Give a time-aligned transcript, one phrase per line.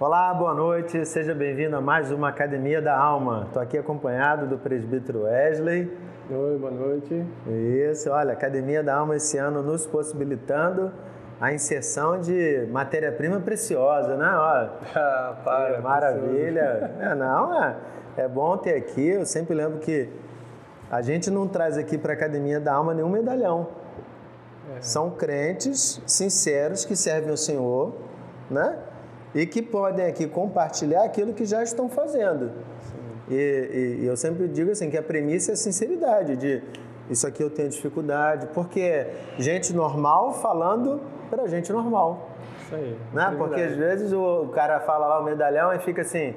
[0.00, 3.46] Olá, boa noite, seja bem-vindo a mais uma Academia da Alma.
[3.48, 5.92] Estou aqui acompanhado do presbítero Wesley.
[6.30, 7.26] Oi, boa noite.
[7.90, 10.92] Isso, olha, Academia da Alma esse ano nos possibilitando
[11.40, 14.28] a inserção de matéria-prima preciosa, né?
[14.28, 16.92] Olha, ah, para, maravilha.
[17.02, 17.76] É, não, é,
[18.18, 19.04] é bom ter aqui.
[19.04, 20.08] Eu sempre lembro que
[20.88, 23.66] a gente não traz aqui para a Academia da Alma nenhum medalhão.
[24.76, 24.80] É.
[24.80, 27.94] São crentes sinceros que servem o Senhor,
[28.48, 28.78] né?
[29.34, 32.50] E que podem aqui compartilhar aquilo que já estão fazendo.
[33.28, 36.62] E, e, e, eu sempre digo assim que a premissa é a sinceridade de
[37.10, 42.30] isso aqui eu tenho dificuldade, porque é gente normal falando para gente normal.
[42.62, 42.98] Isso aí.
[43.12, 43.34] Né?
[43.36, 46.34] Porque às vezes o cara fala lá o medalhão e fica assim,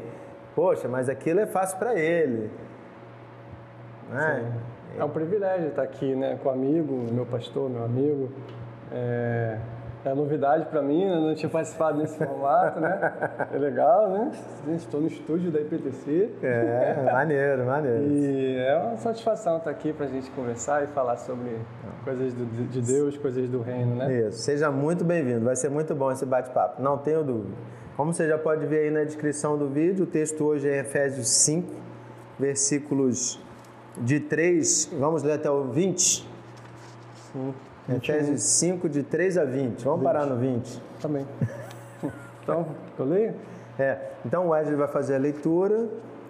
[0.56, 2.50] poxa, mas aquilo é fácil para ele.
[4.10, 4.52] Né?
[4.98, 8.30] É um privilégio estar aqui né, com o amigo, meu pastor, meu amigo.
[8.92, 9.58] É,
[10.04, 13.14] é novidade para mim, eu não tinha participado nesse formato, né?
[13.54, 14.32] É legal, né?
[14.76, 16.32] Estou no estúdio da IPTC.
[16.42, 18.04] É, maneiro, maneiro.
[18.12, 21.58] E é uma satisfação estar aqui para a gente conversar e falar sobre
[22.04, 24.28] coisas do, de Deus, coisas do reino, né?
[24.28, 27.56] Isso, seja muito bem-vindo, vai ser muito bom esse bate-papo, não tenho dúvida.
[27.96, 31.30] Como você já pode ver aí na descrição do vídeo, o texto hoje é Efésios
[31.30, 31.72] 5,
[32.40, 33.40] versículos
[33.98, 36.28] de 3, vamos ler até o 20?
[37.34, 37.54] Sim.
[37.90, 39.84] Efésios 5, de 3 a 20.
[39.84, 40.04] Vamos 20.
[40.04, 40.82] parar no 20.
[41.02, 41.26] Também.
[42.44, 43.36] então, eu leio?
[43.80, 43.98] É.
[44.26, 45.90] Então o Wesley vai fazer a leitura.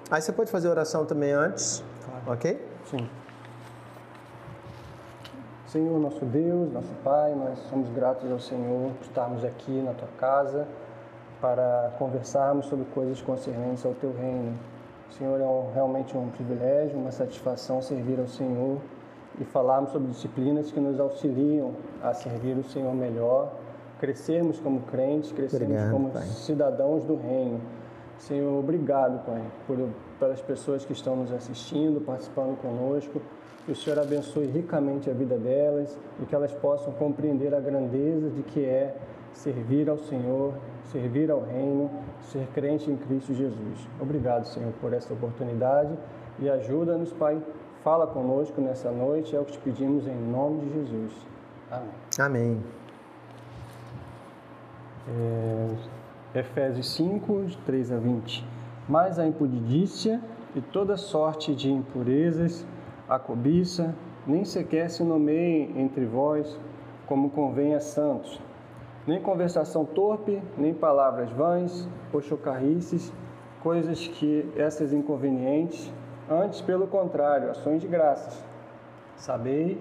[0.10, 1.84] Aí você pode fazer a oração também antes.
[2.06, 2.22] Claro.
[2.28, 2.66] Ok?
[2.90, 3.10] Sim.
[5.68, 10.10] Senhor, nosso Deus, nosso Pai, nós somos gratos ao Senhor por estarmos aqui na tua
[10.18, 10.68] casa
[11.40, 14.58] para conversarmos sobre coisas concernentes ao teu reino.
[15.18, 18.80] Senhor, é um, realmente um privilégio, uma satisfação servir ao Senhor
[19.40, 21.72] e falarmos sobre disciplinas que nos auxiliam
[22.02, 23.53] a servir o Senhor melhor,
[24.00, 26.24] crescermos como crentes, crescermos obrigado, como pai.
[26.24, 27.59] cidadãos do reino.
[28.18, 33.19] Senhor, obrigado, Pai, por, pelas pessoas que estão nos assistindo, participando conosco.
[33.66, 38.30] Que o Senhor abençoe ricamente a vida delas e que elas possam compreender a grandeza
[38.30, 38.96] de que é
[39.34, 40.53] servir ao Senhor,
[40.92, 41.90] servir ao reino,
[42.31, 43.88] ser crente em Cristo Jesus.
[44.00, 45.94] Obrigado, Senhor, por essa oportunidade
[46.40, 47.42] e ajuda-nos, Pai,
[47.84, 51.14] Fala conosco nessa noite, é o que te pedimos em nome de Jesus.
[51.72, 51.90] Amém.
[52.19, 52.64] Amém.
[55.09, 58.46] É, Efésios 5, de 3 a 20.
[58.88, 60.22] Mas a impudícia
[60.56, 62.64] e toda sorte de impurezas,
[63.09, 63.96] a cobiça,
[64.28, 66.59] nem sequer se nomeiem entre vós,
[67.08, 68.40] como convém a santos.
[69.08, 73.12] Nem conversação torpe, nem palavras vãs ou chocarrices,
[73.63, 75.92] coisas que essas inconvenientes
[76.30, 78.44] Antes, pelo contrário, ações de graças.
[79.16, 79.78] Sabeis,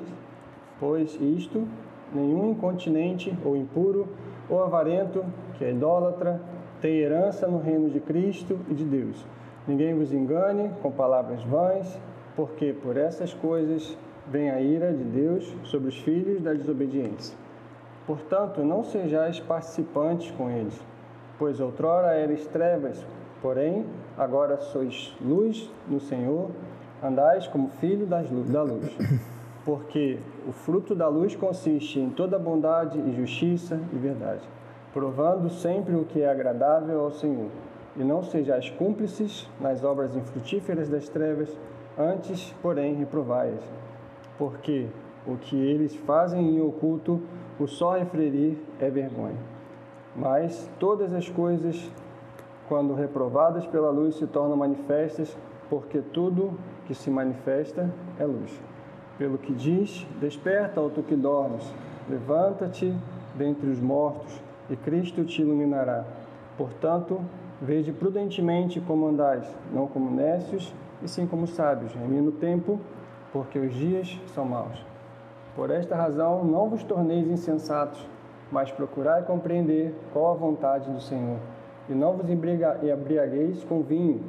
[0.78, 1.66] pois isto,
[2.12, 4.08] nenhum incontinente ou impuro
[4.48, 5.24] ou avarento,
[5.56, 6.40] que é idólatra,
[6.80, 9.24] tem herança no reino de Cristo e de Deus.
[9.66, 11.98] Ninguém vos engane com palavras vãs,
[12.34, 13.96] porque por essas coisas
[14.26, 17.36] vem a ira de Deus sobre os filhos da desobediência.
[18.06, 20.80] Portanto, não sejais participantes com eles,
[21.38, 23.04] pois outrora eres trevas,
[23.42, 23.86] Porém,
[24.18, 26.50] agora sois luz no Senhor,
[27.02, 28.96] andais como filho da luz.
[29.64, 34.42] Porque o fruto da luz consiste em toda bondade e justiça e verdade,
[34.92, 37.50] provando sempre o que é agradável ao Senhor.
[37.96, 41.58] E não sejais cúmplices nas obras infrutíferas das trevas,
[41.98, 43.62] antes, porém, reprovai-as.
[44.38, 44.86] Porque
[45.26, 47.20] o que eles fazem em oculto,
[47.58, 49.38] o só referir é vergonha.
[50.16, 51.90] Mas todas as coisas
[52.70, 55.36] quando reprovadas pela luz, se tornam manifestas,
[55.68, 56.52] porque tudo
[56.86, 58.62] que se manifesta é luz.
[59.18, 61.64] Pelo que diz: Desperta, ó tu que dormes,
[62.08, 62.94] levanta-te
[63.34, 66.04] dentre os mortos, e Cristo te iluminará.
[66.56, 67.20] Portanto,
[67.60, 72.78] veja prudentemente como andais, não como necios, e sim como sábios, remindo o tempo,
[73.32, 74.80] porque os dias são maus.
[75.56, 78.06] Por esta razão, não vos torneis insensatos,
[78.52, 81.38] mas procurai compreender qual a vontade do Senhor
[81.90, 84.22] e não vos embriagueis com vinho,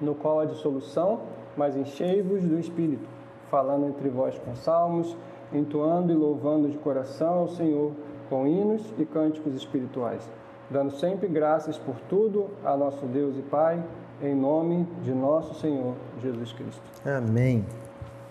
[0.00, 1.20] no qual há dissolução,
[1.56, 3.06] mas enchei-vos do Espírito,
[3.50, 5.16] falando entre vós com salmos,
[5.52, 7.92] entoando e louvando de coração ao Senhor
[8.30, 10.26] com hinos e cânticos espirituais,
[10.70, 13.82] dando sempre graças por tudo a nosso Deus e Pai,
[14.22, 16.82] em nome de nosso Senhor Jesus Cristo.
[17.04, 17.66] Amém.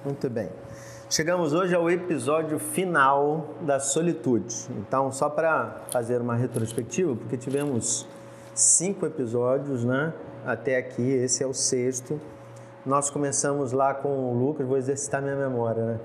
[0.04, 0.50] Muito bem.
[1.08, 4.56] Chegamos hoje ao episódio final da solitude.
[4.78, 8.08] Então, só para fazer uma retrospectiva, porque tivemos
[8.54, 10.14] cinco episódios, né?
[10.46, 12.20] Até aqui, esse é o sexto.
[12.86, 16.00] Nós começamos lá com o Lucas, vou exercitar minha memória, né?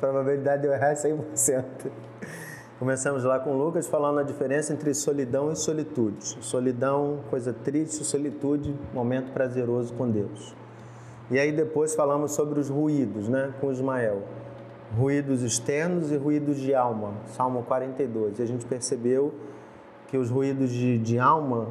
[0.00, 1.64] Probabilidade de eu errar é 100%.
[2.78, 6.36] Começamos lá com Lucas falando a diferença entre solidão e solitude.
[6.40, 10.54] Solidão, coisa triste, solitude, momento prazeroso com Deus.
[11.30, 14.22] E aí depois falamos sobre os ruídos, né, com Ismael.
[14.98, 18.40] Ruídos externos e ruídos de alma, Salmo 42.
[18.40, 19.32] E a gente percebeu
[20.12, 21.68] que os ruídos de, de alma,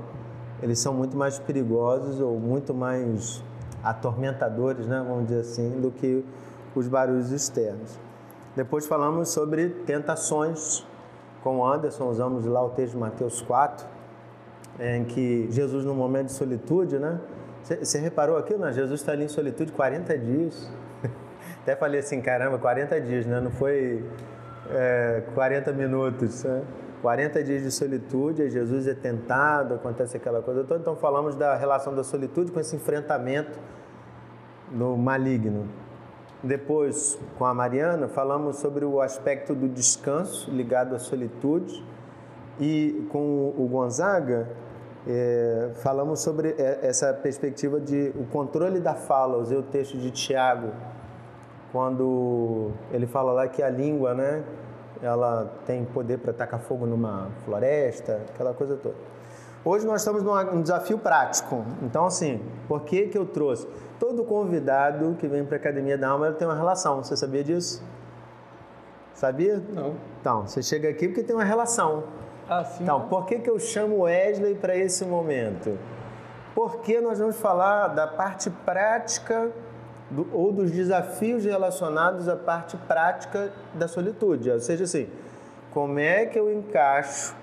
[0.63, 3.43] eles são muito mais perigosos ou muito mais
[3.83, 6.25] atormentadores, né, vamos dizer assim, do que
[6.73, 7.99] os barulhos externos.
[8.55, 10.83] Depois falamos sobre tentações
[11.43, 13.85] com Anderson, usamos lá o texto de Mateus 4,
[14.79, 17.19] em que Jesus, num momento de solitude, né?
[17.63, 18.73] Você reparou aquilo, né?
[18.73, 20.71] Jesus está ali em solitude 40 dias.
[21.61, 23.39] Até falei assim, caramba, 40 dias, né?
[23.39, 24.03] Não foi
[24.71, 26.63] é, 40 minutos, né?
[27.01, 30.79] 40 dias de solitude, Jesus é tentado, acontece aquela coisa toda.
[30.79, 33.59] Então falamos da relação da solitude com esse enfrentamento
[34.69, 35.67] do maligno.
[36.43, 41.83] Depois, com a Mariana, falamos sobre o aspecto do descanso ligado à solitude.
[42.59, 44.49] E com o Gonzaga,
[45.07, 49.37] é, falamos sobre essa perspectiva de o controle da fala.
[49.37, 50.71] Usei o texto de Tiago,
[51.71, 54.43] quando ele fala lá que a língua, né,
[55.01, 58.95] ela tem poder para tacar fogo numa floresta, aquela coisa toda.
[59.63, 61.63] Hoje nós estamos num desafio prático.
[61.83, 63.67] Então, assim, por que, que eu trouxe?
[63.99, 67.03] Todo convidado que vem para a Academia da Alma tem uma relação.
[67.03, 67.83] Você sabia disso?
[69.13, 69.61] Sabia?
[69.71, 69.95] Não.
[70.19, 72.05] Então, você chega aqui porque tem uma relação.
[72.49, 72.83] Ah, sim.
[72.83, 75.77] Então, por que, que eu chamo Wesley para esse momento?
[76.55, 79.51] Porque nós vamos falar da parte prática
[80.11, 84.51] do, ou dos desafios relacionados à parte prática da solitude.
[84.51, 85.07] Ou seja, assim,
[85.71, 87.35] como é que eu encaixo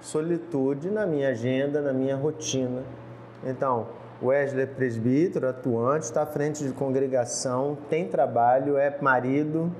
[0.00, 2.82] solitude na minha agenda, na minha rotina?
[3.44, 3.86] Então,
[4.22, 9.72] Wesley é presbítero, atuante, está à frente de congregação, tem trabalho, é marido,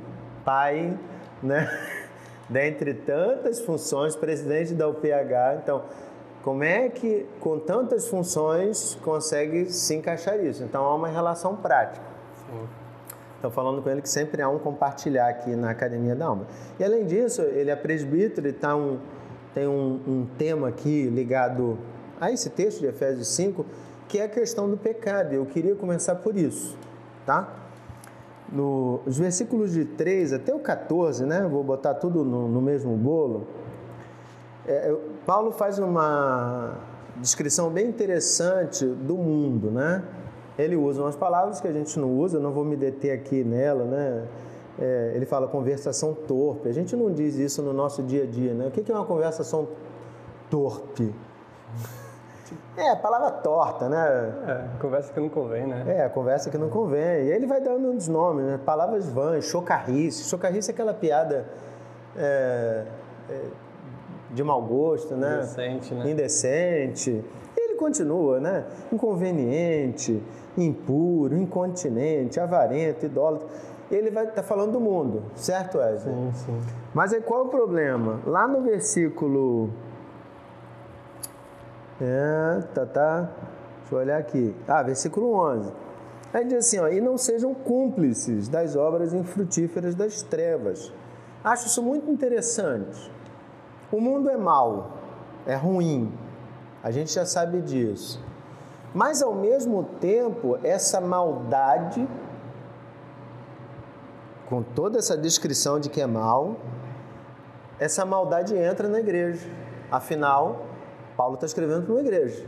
[0.44, 0.96] pai,
[1.42, 1.68] né?
[2.48, 5.60] Dentre tantas funções, presidente da UPH.
[5.62, 5.82] Então,
[6.42, 10.64] como é que, com tantas funções, consegue se encaixar isso?
[10.64, 12.09] Então, há uma relação prática.
[13.36, 16.46] Estou falando com ele que sempre há um compartilhar aqui na Academia da Alma.
[16.78, 18.98] E, além disso, ele é presbítero e tá um,
[19.54, 21.78] tem um, um tema aqui ligado
[22.20, 23.64] a esse texto de Efésios 5,
[24.06, 25.32] que é a questão do pecado.
[25.32, 26.76] Eu queria começar por isso,
[27.24, 27.48] tá?
[28.52, 31.48] Nos versículos de 3 até o 14, né?
[31.50, 33.46] Vou botar tudo no, no mesmo bolo.
[34.66, 34.94] É,
[35.24, 36.74] Paulo faz uma
[37.16, 40.02] descrição bem interessante do mundo, né?
[40.58, 43.84] Ele usa umas palavras que a gente não usa, não vou me deter aqui nela,
[43.84, 44.26] né?
[44.78, 46.68] É, ele fala conversação torpe.
[46.68, 48.66] A gente não diz isso no nosso dia a dia, né?
[48.66, 49.68] O que é uma conversação
[50.50, 51.14] torpe?
[52.76, 54.32] É, palavra torta, né?
[54.46, 55.84] É, conversa que não convém, né?
[55.86, 57.24] É, conversa que não convém.
[57.26, 58.60] E ele vai dando uns nomes, né?
[58.64, 60.24] palavras vãs, chocarrice.
[60.24, 61.46] Chocarrice é aquela piada
[62.16, 62.84] é,
[63.28, 63.40] é,
[64.30, 65.36] de mau gosto, né?
[65.36, 66.10] Indecente, né?
[66.10, 67.24] Indecente.
[67.80, 68.66] Continua, né?
[68.92, 70.22] Inconveniente,
[70.54, 73.48] impuro, incontinente, avarento, idólatra.
[73.90, 76.14] Ele vai estar tá falando do mundo, certo, Wesley?
[76.14, 76.60] Sim, sim.
[76.92, 78.20] Mas aí qual o problema?
[78.26, 79.70] Lá no versículo
[81.98, 83.30] é, tá, tá.
[83.80, 84.54] Deixa eu olhar aqui.
[84.68, 85.72] Ah, versículo 11.
[86.34, 90.92] Aí diz assim, ó, e não sejam cúmplices das obras infrutíferas das trevas.
[91.42, 93.10] Acho isso muito interessante.
[93.90, 94.98] O mundo é mau,
[95.46, 96.12] é ruim.
[96.82, 98.22] A gente já sabe disso.
[98.94, 102.08] Mas ao mesmo tempo, essa maldade,
[104.48, 106.56] com toda essa descrição de que é mal,
[107.78, 109.48] essa maldade entra na igreja.
[109.90, 110.66] Afinal,
[111.16, 112.46] Paulo está escrevendo para uma igreja.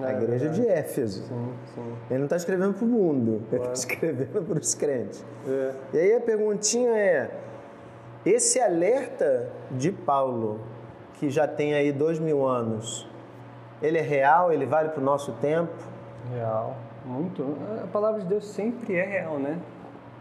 [0.00, 0.48] É, a igreja é.
[0.48, 1.22] de Éfeso.
[1.24, 1.96] Sim, sim.
[2.10, 5.24] Ele não está escrevendo para o mundo, ele está escrevendo para os crentes.
[5.46, 5.72] É.
[5.92, 7.30] E aí a perguntinha é:
[8.26, 10.60] esse alerta de Paulo,
[11.14, 13.08] que já tem aí dois mil anos,
[13.82, 14.52] ele é real?
[14.52, 15.72] Ele vale para o nosso tempo?
[16.32, 17.56] Real, muito.
[17.82, 19.58] A palavra de Deus sempre é real, né?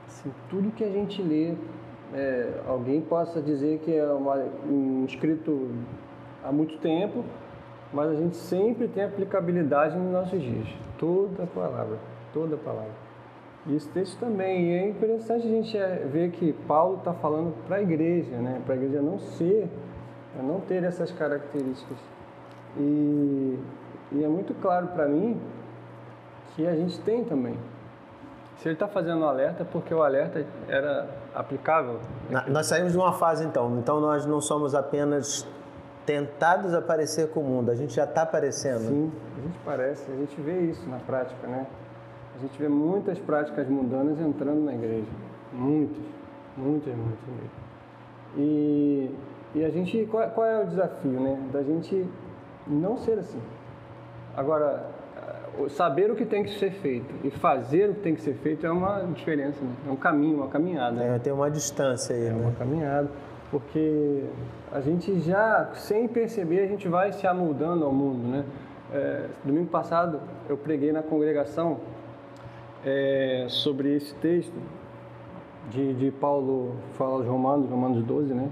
[0.07, 1.55] Assim, tudo que a gente lê,
[2.13, 4.35] é, alguém possa dizer que é uma,
[4.67, 5.71] um escrito
[6.43, 7.23] há muito tempo,
[7.91, 10.67] mas a gente sempre tem aplicabilidade nos nossos dias.
[10.97, 11.97] Toda palavra,
[12.33, 12.91] toda palavra.
[13.65, 14.71] E esse texto também.
[14.71, 18.61] E é interessante a gente é, ver que Paulo está falando para a igreja, né?
[18.65, 19.69] para a igreja não ser,
[20.41, 21.97] não ter essas características.
[22.77, 23.59] E,
[24.11, 25.39] e é muito claro para mim
[26.55, 27.55] que a gente tem também.
[28.57, 31.99] Se ele está fazendo um alerta, porque o alerta era aplicável.
[32.47, 33.77] Nós saímos de uma fase então.
[33.79, 35.45] Então nós não somos apenas
[36.05, 37.71] tentados a parecer com o mundo.
[37.71, 38.87] A gente já está aparecendo.
[38.87, 41.65] Sim, a gente parece, a gente vê isso na prática, né?
[42.35, 45.07] A gente vê muitas práticas mundanas entrando na igreja.
[45.51, 46.03] Muitas,
[46.55, 47.51] muitas, muitas mesmo.
[48.37, 49.11] E,
[49.55, 51.39] E a gente, qual, qual é o desafio, né?
[51.51, 52.07] Da gente
[52.67, 53.41] não ser assim.
[54.35, 54.89] Agora,
[55.69, 58.65] saber o que tem que ser feito e fazer o que tem que ser feito
[58.65, 59.73] é uma diferença, né?
[59.87, 61.03] é um caminho, uma caminhada.
[61.03, 62.41] É, tem uma distância aí, é né?
[62.41, 63.09] uma caminhada,
[63.51, 64.23] porque
[64.71, 68.45] a gente já, sem perceber, a gente vai se amoldando ao mundo, né?
[68.91, 71.79] É, domingo passado eu preguei na congregação
[72.85, 74.53] é, sobre esse texto
[75.69, 78.49] de, de Paulo, fala aos Romanos, Romanos 12, né?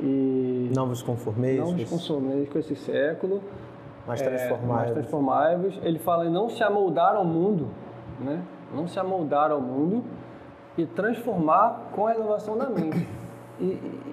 [0.00, 1.58] E não vos conformeis.
[1.58, 3.42] Não vos conformeis com esse século,
[4.06, 4.90] mas transformáveis.
[4.90, 5.80] É, transformáveis.
[5.82, 7.68] Ele fala em não se amoldar ao mundo,
[8.20, 8.42] né?
[8.74, 10.04] Não se amoldar ao mundo
[10.76, 13.06] e transformar com a renovação da mente.
[13.58, 13.64] E,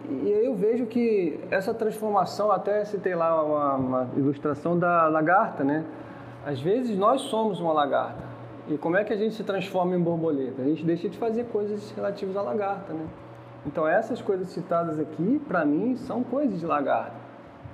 [0.09, 5.83] e, eu vejo que essa transformação, até citei lá uma, uma ilustração da lagarta, né?
[6.45, 8.23] Às vezes nós somos uma lagarta.
[8.69, 10.61] E como é que a gente se transforma em borboleta?
[10.61, 13.05] A gente deixa de fazer coisas relativas à lagarta, né?
[13.65, 17.23] Então essas coisas citadas aqui, para mim, são coisas de lagarta.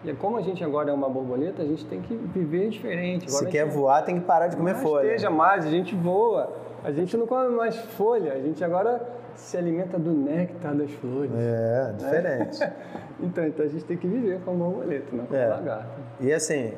[0.03, 3.27] E como a gente agora é uma borboleta, a gente tem que viver diferente.
[3.27, 3.73] Agora Se quer gente...
[3.73, 5.07] voar, tem que parar de comer folha.
[5.07, 6.53] esteja mais, a gente voa.
[6.83, 9.01] A gente não come mais folha, a gente agora
[9.35, 11.31] se alimenta do néctar das flores.
[11.35, 11.95] É, né?
[11.97, 12.73] diferente.
[13.19, 15.47] então, então a gente tem que viver como borboleta, não como é.
[15.47, 15.89] lagarta.
[16.21, 16.73] E assim,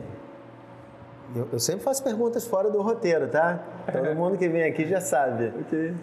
[1.35, 3.59] eu, eu, sempre faço perguntas fora do roteiro, tá?
[3.91, 5.53] Todo mundo que vem aqui já sabe.
[5.61, 5.93] ok.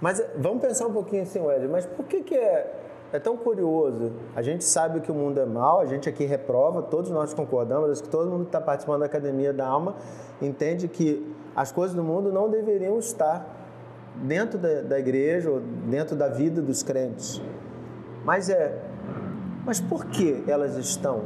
[0.00, 4.12] Mas vamos pensar um pouquinho assim, Wesley, mas por que, que é é tão curioso.
[4.34, 7.90] A gente sabe que o mundo é mal, a gente aqui reprova, todos nós concordamos,
[7.90, 9.94] acho que todo mundo que está participando da Academia da Alma
[10.42, 13.46] entende que as coisas do mundo não deveriam estar
[14.16, 17.40] dentro da, da igreja ou dentro da vida dos crentes.
[18.24, 18.76] Mas é,
[19.64, 21.22] mas por que elas estão?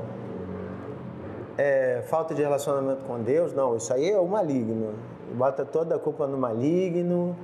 [1.57, 3.53] É, falta de relacionamento com Deus?
[3.53, 4.95] Não, isso aí é o maligno.
[5.35, 7.37] Bota toda a culpa no maligno.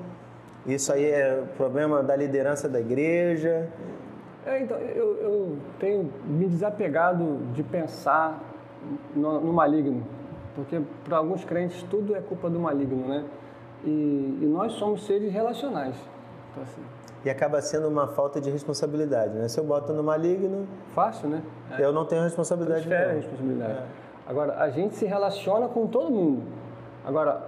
[0.66, 3.68] Isso aí é problema da liderança da igreja.
[4.44, 8.40] É, então, eu, eu, tenho me desapegado de pensar
[9.14, 10.04] no, no maligno,
[10.54, 13.25] porque para alguns crentes tudo é culpa do maligno, né?
[13.85, 15.96] E, e nós somos seres relacionais.
[16.52, 16.82] Então, assim,
[17.26, 19.49] e acaba sendo uma falta de responsabilidade, né?
[19.49, 20.64] Se eu boto no maligno...
[20.94, 21.42] Fácil, né?
[21.76, 21.85] É.
[21.85, 22.87] Eu não tenho responsabilidade.
[22.87, 23.73] Transfere a responsabilidade.
[23.73, 23.85] É.
[24.28, 26.44] Agora, a gente se relaciona com todo mundo.
[27.04, 27.42] Agora,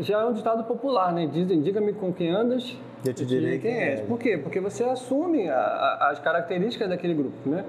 [0.00, 1.26] já é um ditado popular, né?
[1.26, 3.96] Dizem, diga-me com quem andas eu te direi quem, quem é.
[4.02, 4.38] Por quê?
[4.38, 7.64] Porque você assume a, a, as características daquele grupo, né?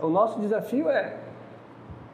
[0.00, 1.16] O nosso desafio é,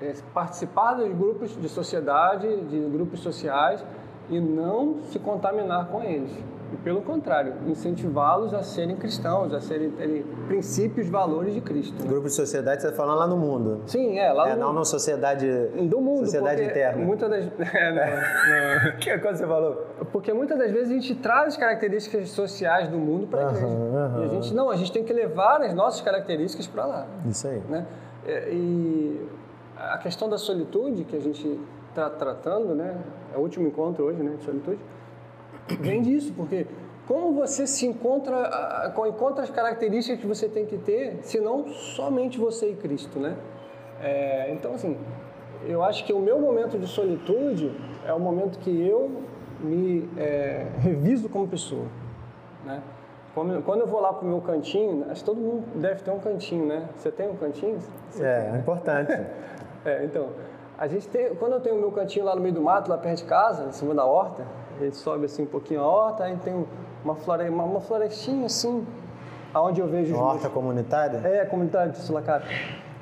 [0.01, 3.85] é participar dos grupos de sociedade, de grupos sociais
[4.29, 6.31] e não se contaminar com eles.
[6.73, 12.01] E, pelo contrário, incentivá-los a serem cristãos, a serem terem princípios, valores de Cristo.
[12.03, 12.09] Né?
[12.09, 13.83] Grupo de sociedade, você está falando lá no mundo.
[13.87, 15.47] Sim, é, lá é, no Não na sociedade...
[15.89, 16.27] Do mundo.
[16.27, 17.05] Sociedade interna.
[17.05, 17.45] Muitas das...
[17.75, 18.97] É, não, não.
[18.99, 19.87] que coisa você falou?
[20.13, 23.67] Porque muitas das vezes a gente traz as características sociais do mundo para a igreja.
[23.67, 24.23] Uhum.
[24.23, 27.07] E a gente, não, a gente tem que levar as nossas características para lá.
[27.27, 27.63] Isso aí.
[27.69, 27.87] Né?
[28.27, 29.29] E
[29.77, 31.59] a questão da solitude que a gente
[31.89, 32.97] está tratando, né?
[33.35, 34.37] É o último encontro hoje, né?
[34.37, 34.79] De solitude
[35.77, 36.67] vem disso, porque
[37.07, 42.39] como você se encontra, encontra as características que você tem que ter, se não somente
[42.39, 43.37] você e Cristo, né?
[44.01, 44.97] É, então, assim,
[45.67, 47.73] eu acho que o meu momento de solitude
[48.07, 49.11] é o momento que eu
[49.61, 51.87] me é, reviso como pessoa,
[52.65, 52.83] né?
[53.35, 56.19] Quando eu vou lá para o meu cantinho, acho que todo mundo deve ter um
[56.19, 56.89] cantinho, né?
[56.97, 57.79] Você tem um cantinho?
[58.11, 59.13] Você é, tem, é importante.
[59.85, 60.29] é, então,
[60.77, 62.99] a gente tem, quando eu tenho o meu cantinho lá no meio do mato, lá
[62.99, 64.45] perto de casa, em cima da horta,
[64.85, 66.67] ele sobe assim um pouquinho a horta, aí tem
[67.05, 68.87] uma, flore, uma, uma florestinha assim,
[69.53, 70.15] aonde eu vejo...
[70.15, 70.53] Uma horta meus...
[70.53, 71.19] comunitária?
[71.25, 72.47] É, comunitária de Sulacata.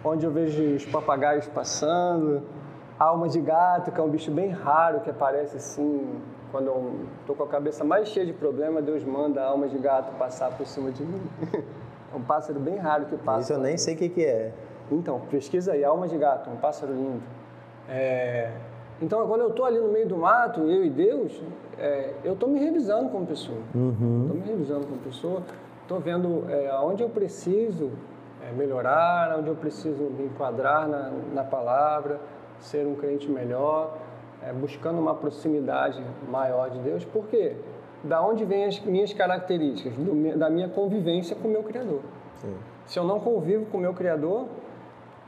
[0.04, 2.42] Onde eu vejo os papagaios passando,
[2.98, 6.20] alma de gato, que é um bicho bem raro que aparece assim,
[6.50, 9.78] quando eu tô com a cabeça mais cheia de problema, Deus manda a alma de
[9.78, 11.22] gato passar por cima de mim.
[11.52, 13.40] é um pássaro bem raro que passa.
[13.40, 14.52] Isso eu nem sei o que, que é.
[14.90, 17.22] Então, pesquisa aí, alma de gato, um pássaro lindo.
[17.88, 18.50] É,
[19.00, 21.40] então, quando eu estou ali no meio do mato, eu e Deus,
[21.78, 23.58] é, eu estou me revisando como pessoa.
[23.66, 24.30] Estou uhum.
[24.34, 25.42] me revisando como pessoa.
[25.82, 27.90] Estou vendo é, aonde eu preciso
[28.42, 32.20] é, melhorar, onde eu preciso me enquadrar na, na palavra,
[32.58, 33.96] ser um crente melhor,
[34.42, 37.04] é, buscando uma proximidade maior de Deus.
[37.04, 37.56] Por quê?
[38.02, 39.94] Da onde vêm as minhas características?
[39.94, 42.00] Do, da minha convivência com o meu Criador.
[42.36, 42.54] Sim.
[42.86, 44.46] Se eu não convivo com o meu Criador,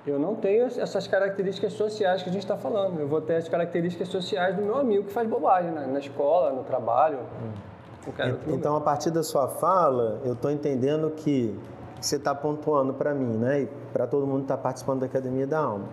[0.07, 2.99] eu não tenho essas características sociais que a gente está falando.
[2.99, 5.87] Eu vou ter as características sociais do meu amigo que faz bobagem né?
[5.87, 7.19] na escola, no trabalho.
[7.19, 7.71] Hum.
[8.49, 11.55] Então, a partir da sua fala, eu estou entendendo que
[12.01, 13.63] você está pontuando para mim, né?
[13.63, 15.85] E para todo mundo que está participando da Academia da Alma.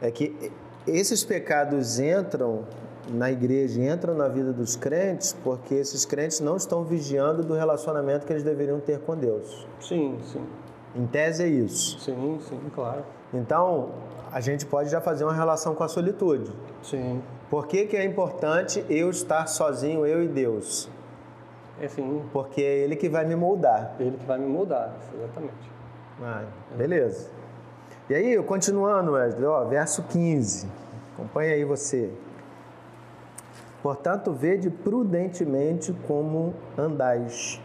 [0.00, 0.52] É que
[0.86, 2.62] esses pecados entram
[3.08, 8.24] na igreja, entram na vida dos crentes, porque esses crentes não estão vigiando do relacionamento
[8.24, 9.66] que eles deveriam ter com Deus.
[9.80, 10.44] Sim, sim.
[10.94, 11.98] Em tese é isso.
[11.98, 13.04] Sim, sim, claro.
[13.32, 13.90] Então,
[14.30, 16.52] a gente pode já fazer uma relação com a solitude.
[16.82, 17.20] Sim.
[17.50, 20.88] Por que, que é importante eu estar sozinho, eu e Deus?
[21.80, 22.22] É assim.
[22.32, 23.94] Porque é Ele que vai me moldar.
[23.98, 25.70] Ele que vai me mudar, exatamente.
[26.22, 26.44] Ah,
[26.76, 27.30] beleza.
[28.08, 30.68] E aí, continuando, Wesley, ó, verso 15.
[31.14, 32.12] Acompanha aí você.
[33.82, 37.60] Portanto, vede prudentemente como andais.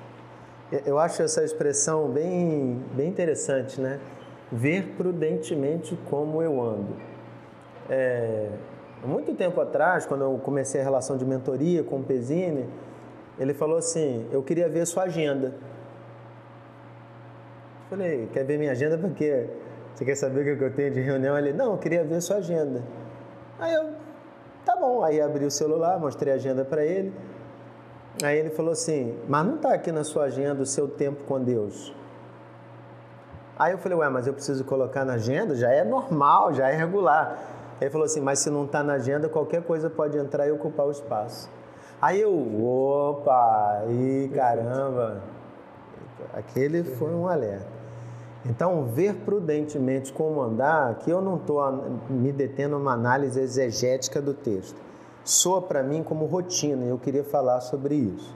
[0.71, 3.99] Eu acho essa expressão bem, bem interessante, né?
[4.51, 6.95] Ver prudentemente como eu ando.
[7.89, 8.49] É,
[9.03, 12.69] muito tempo atrás, quando eu comecei a relação de mentoria com o Pesini,
[13.39, 15.55] ele falou assim: Eu queria ver sua agenda.
[17.89, 19.47] Falei: Quer ver minha agenda por quê?
[19.95, 21.35] Você quer saber o que eu tenho de reunião?
[21.35, 22.83] Ele: Não, eu queria ver sua agenda.
[23.57, 23.89] Aí eu:
[24.63, 25.03] Tá bom.
[25.03, 27.11] Aí abri o celular, mostrei a agenda para ele.
[28.23, 31.41] Aí ele falou assim: Mas não está aqui na sua agenda o seu tempo com
[31.41, 31.93] Deus.
[33.57, 35.55] Aí eu falei: Ué, mas eu preciso colocar na agenda?
[35.55, 37.37] Já é normal, já é regular.
[37.79, 40.85] Ele falou assim: Mas se não está na agenda, qualquer coisa pode entrar e ocupar
[40.85, 41.49] o espaço.
[42.01, 45.21] Aí eu, opa, e caramba,
[46.33, 47.79] aquele foi um alerta.
[48.45, 51.61] Então, ver prudentemente como andar, aqui eu não estou
[52.09, 54.79] me detendo uma análise exegética do texto.
[55.29, 58.35] Soa para mim como rotina e eu queria falar sobre isso.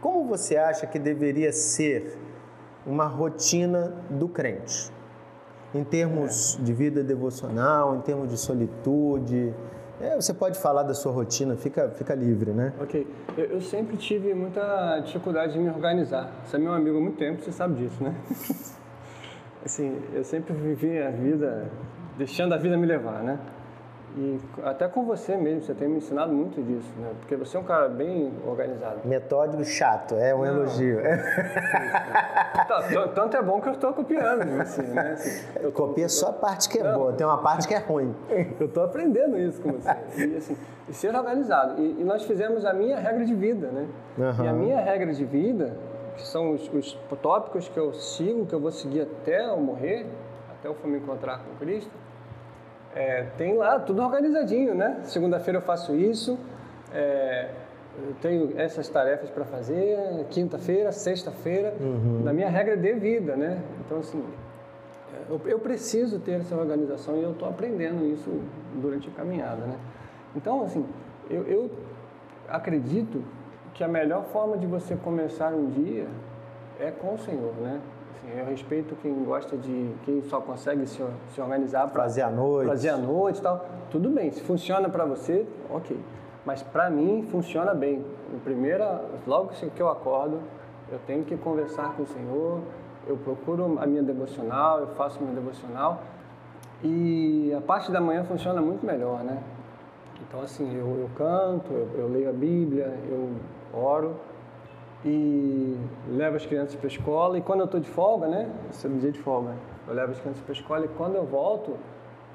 [0.00, 2.16] Como você acha que deveria ser
[2.86, 4.88] uma rotina do crente?
[5.74, 6.62] Em termos é.
[6.62, 9.52] de vida devocional, em termos de solitude,
[10.00, 12.72] é, você pode falar da sua rotina, fica, fica livre, né?
[12.80, 13.04] Ok.
[13.36, 16.30] Eu, eu, sempre tive muita dificuldade de me organizar.
[16.44, 18.14] Você é meu amigo há muito tempo, você sabe disso, né?
[19.66, 21.68] assim, eu sempre vivi a vida
[22.16, 23.40] deixando a vida me levar, né?
[24.16, 27.12] E até com você mesmo, você tem me ensinado muito disso, né?
[27.20, 29.00] Porque você é um cara bem organizado.
[29.04, 30.46] Metódico chato, é um Não.
[30.46, 31.00] elogio.
[32.66, 32.82] Tá,
[33.14, 35.12] tanto é bom que eu estou copiando, assim, né?
[35.12, 35.86] Assim, eu tô...
[35.86, 36.98] Copia só a parte que é Não.
[36.98, 38.14] boa, tem uma parte que é ruim.
[38.58, 39.96] eu estou aprendendo isso com você.
[40.16, 40.56] E, assim,
[40.88, 41.80] e ser organizado.
[41.80, 43.86] E, e, nós fizemos a minha regra de vida, né?
[44.18, 44.44] Uhum.
[44.44, 45.76] E a minha regra de vida,
[46.16, 50.06] que são os, os tópicos que eu sigo, que eu vou seguir até eu morrer,
[50.58, 51.90] até eu for me encontrar com Cristo,
[52.96, 55.00] é, tem lá tudo organizadinho, né?
[55.04, 56.38] Segunda-feira eu faço isso,
[56.94, 57.50] é,
[57.98, 59.98] eu tenho essas tarefas para fazer,
[60.30, 62.22] quinta-feira, sexta-feira, uhum.
[62.24, 63.60] na minha regra de vida, né?
[63.84, 64.24] Então, assim,
[65.28, 68.30] eu, eu preciso ter essa organização e eu estou aprendendo isso
[68.74, 69.76] durante a caminhada, né?
[70.34, 70.86] Então, assim,
[71.28, 71.70] eu, eu
[72.48, 73.22] acredito
[73.74, 76.06] que a melhor forma de você começar um dia
[76.80, 77.78] é com o Senhor, né?
[78.26, 79.94] Assim, eu respeito quem gosta de.
[80.04, 82.02] quem só consegue se, se organizar para.
[82.02, 82.68] Fazer à noite.
[82.68, 83.64] Fazer à noite e tal.
[83.90, 85.98] Tudo bem, se funciona para você, ok.
[86.44, 88.04] Mas para mim funciona bem.
[88.32, 90.40] No primeira, logo que eu acordo,
[90.90, 92.60] eu tenho que conversar com o Senhor,
[93.06, 96.02] eu procuro a minha devocional, eu faço a minha devocional.
[96.82, 99.42] E a parte da manhã funciona muito melhor, né?
[100.28, 103.30] Então, assim, eu, eu canto, eu, eu leio a Bíblia, eu
[103.72, 104.16] oro
[105.04, 105.76] e
[106.08, 107.38] levo as crianças para a escola.
[107.38, 108.50] E quando eu estou de folga, né?
[108.70, 109.52] Esse é um dia de folga.
[109.86, 111.76] Eu levo as crianças para a escola e quando eu volto,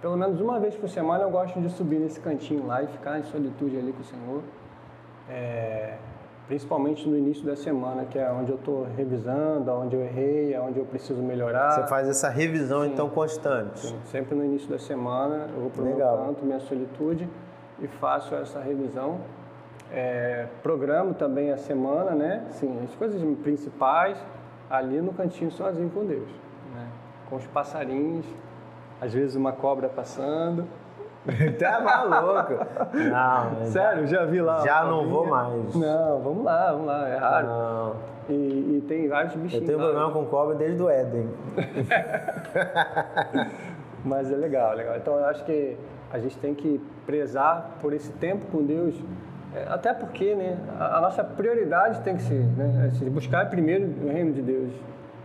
[0.01, 3.19] pelo menos uma vez por semana eu gosto de subir nesse cantinho lá e ficar
[3.19, 4.41] em solitude ali com o Senhor.
[5.29, 5.95] É,
[6.47, 10.79] principalmente no início da semana, que é onde eu estou revisando, onde eu errei, onde
[10.79, 11.71] eu preciso melhorar.
[11.71, 13.79] Você faz essa revisão sim, então constante?
[13.79, 17.29] Sim, sempre no início da semana eu vou para o meu canto, minha solitude
[17.79, 19.19] e faço essa revisão
[19.93, 22.45] é, programo também a semana, né?
[22.51, 24.17] Sim, as coisas principais
[24.69, 26.29] ali no cantinho sozinho com Deus,
[26.73, 26.87] né?
[27.29, 28.25] Com os passarinhos,
[29.01, 30.65] às vezes uma cobra passando.
[31.59, 32.53] tá maluco?
[32.93, 34.61] Não, sério, já vi lá.
[34.61, 35.75] Já não vou mais.
[35.75, 37.47] Não, vamos lá, vamos lá, é raro.
[37.47, 37.95] Não.
[38.29, 39.61] E, e tem vários bichinhos.
[39.61, 41.29] Eu tenho problema com cobra desde o Éden.
[44.05, 44.95] Mas é legal, legal.
[44.95, 45.77] Então eu acho que
[46.11, 49.30] a gente tem que prezar por esse tempo com Deus é,
[49.69, 54.11] até porque né, a, a, nossa prioridade tem que ser né, assim, buscar primeiro o
[54.11, 54.71] reino de Deus.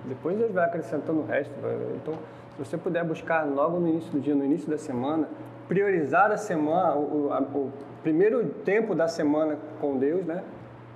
[0.04, 1.52] Depois Deus vai acrescentando o resto.
[1.96, 2.14] Então,
[2.50, 5.28] se você puder buscar logo no início do dia, no início da semana,
[5.68, 10.42] priorizar a semana, o, a, o primeiro tempo da semana com Deus, né?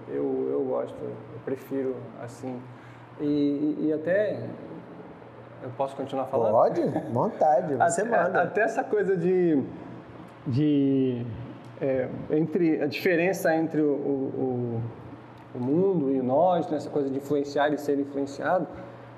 [0.08, 2.60] Eu, eu gosto, eu prefiro assim.
[3.20, 4.44] E, e até
[5.62, 6.52] eu posso continuar falando?
[6.52, 6.80] Pode,
[7.12, 8.42] vontade, você até, manda.
[8.42, 9.62] Até essa coisa de,
[10.46, 11.26] de
[11.80, 14.82] é, entre a diferença entre o, o,
[15.54, 18.66] o, mundo e nós, nessa né, coisa de influenciar e ser influenciado,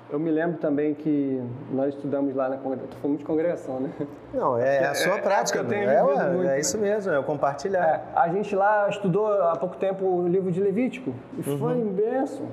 [0.09, 3.89] eu me lembro também que nós estudamos lá na congregação, falando de congregação, né?
[4.33, 7.23] Não, é a sua é, prática, é, é, ué, muito, é isso mesmo, é o
[7.23, 7.83] compartilhar.
[7.83, 11.57] É, a gente lá estudou há pouco tempo o livro de Levítico e uhum.
[11.57, 12.43] foi imenso.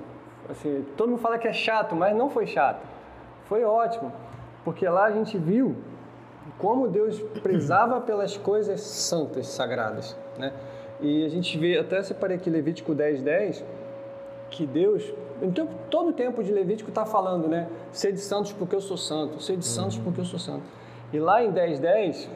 [0.48, 2.84] Assim, todo mundo fala que é chato, mas não foi chato
[3.44, 4.12] Foi ótimo,
[4.64, 5.76] porque lá a gente viu
[6.58, 10.52] como Deus prezava pelas coisas santas, sagradas, né?
[11.00, 13.64] E a gente vê, até separei aqui Levítico 10, 10,
[14.50, 17.68] que Deus, então, todo o tempo de Levítico está falando, né?
[17.92, 20.04] Sede santos porque eu sou santo, sede santos uhum.
[20.04, 20.64] porque eu sou santo.
[21.12, 22.30] E lá em 10, 10,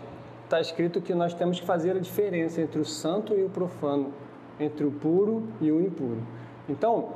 [0.44, 4.12] está escrito que nós temos que fazer a diferença entre o santo e o profano,
[4.59, 6.22] entre o puro e o impuro.
[6.68, 7.11] Então,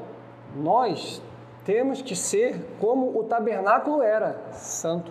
[0.56, 1.22] nós
[1.64, 5.10] temos que ser como o tabernáculo era, santo.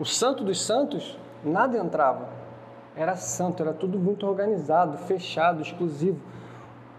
[0.00, 2.26] O santo dos santos, nada entrava.
[2.96, 6.18] Era santo, era tudo muito organizado, fechado, exclusivo.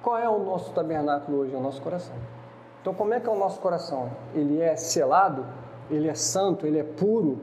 [0.03, 1.55] Qual é o nosso tabernáculo hoje?
[1.55, 2.15] É o nosso coração.
[2.79, 4.11] Então, como é que é o nosso coração?
[4.35, 5.43] Ele é selado?
[5.89, 6.67] Ele é santo?
[6.67, 7.39] Ele é puro?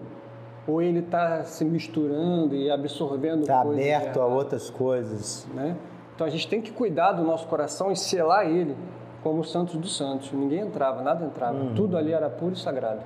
[0.65, 5.45] Ou ele está se misturando e absorvendo Está aberto a outras coisas.
[5.53, 5.77] Né?
[6.15, 8.77] Então, a gente tem que cuidar do nosso coração e selar ele
[9.25, 10.31] como os santos dos santos.
[10.31, 11.59] Ninguém entrava, nada entrava.
[11.59, 11.75] Uhum.
[11.75, 13.01] Tudo ali era puro e sagrado.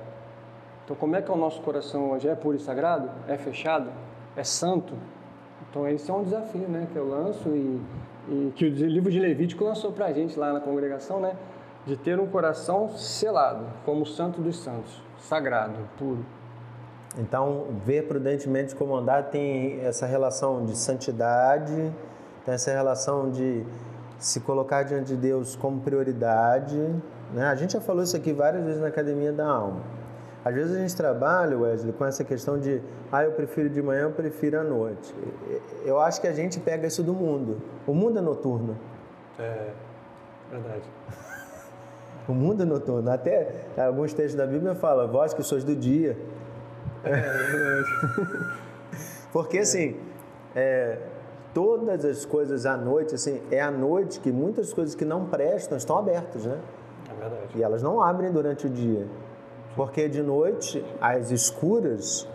[0.83, 2.27] Então, como é que é o nosso coração hoje?
[2.27, 3.09] É puro e sagrado?
[3.27, 3.89] É fechado?
[4.35, 4.93] É santo?
[5.69, 7.81] Então, esse é um desafio né, que eu lanço e,
[8.27, 11.35] e que o livro de Levítico lançou para a gente lá na congregação, né?
[11.85, 16.25] De ter um coração selado, como o santo dos santos, sagrado, puro.
[17.17, 21.93] Então, ver prudentemente como andar tem essa relação de santidade,
[22.43, 23.65] tem essa relação de
[24.17, 26.77] se colocar diante de Deus como prioridade.
[27.33, 27.45] Né?
[27.45, 29.81] A gente já falou isso aqui várias vezes na Academia da Alma.
[30.45, 34.03] Às vezes a gente trabalha, Wesley, com essa questão de, ah, eu prefiro de manhã,
[34.03, 35.15] eu prefiro à noite.
[35.85, 37.61] Eu acho que a gente pega isso do mundo.
[37.87, 38.77] O mundo é noturno.
[39.39, 39.69] É,
[40.51, 40.83] verdade.
[42.27, 43.09] o mundo é noturno.
[43.09, 46.17] Até alguns textos da Bíblia falam, vós que sois do dia.
[47.05, 48.53] É, é verdade.
[49.31, 49.95] Porque assim,
[50.53, 50.99] é,
[51.53, 55.77] todas as coisas à noite, assim, é à noite que muitas coisas que não prestam
[55.77, 56.59] estão abertas, né?
[57.09, 57.47] É verdade.
[57.55, 59.07] E elas não abrem durante o dia.
[59.75, 62.27] Porque de noite, às escuras,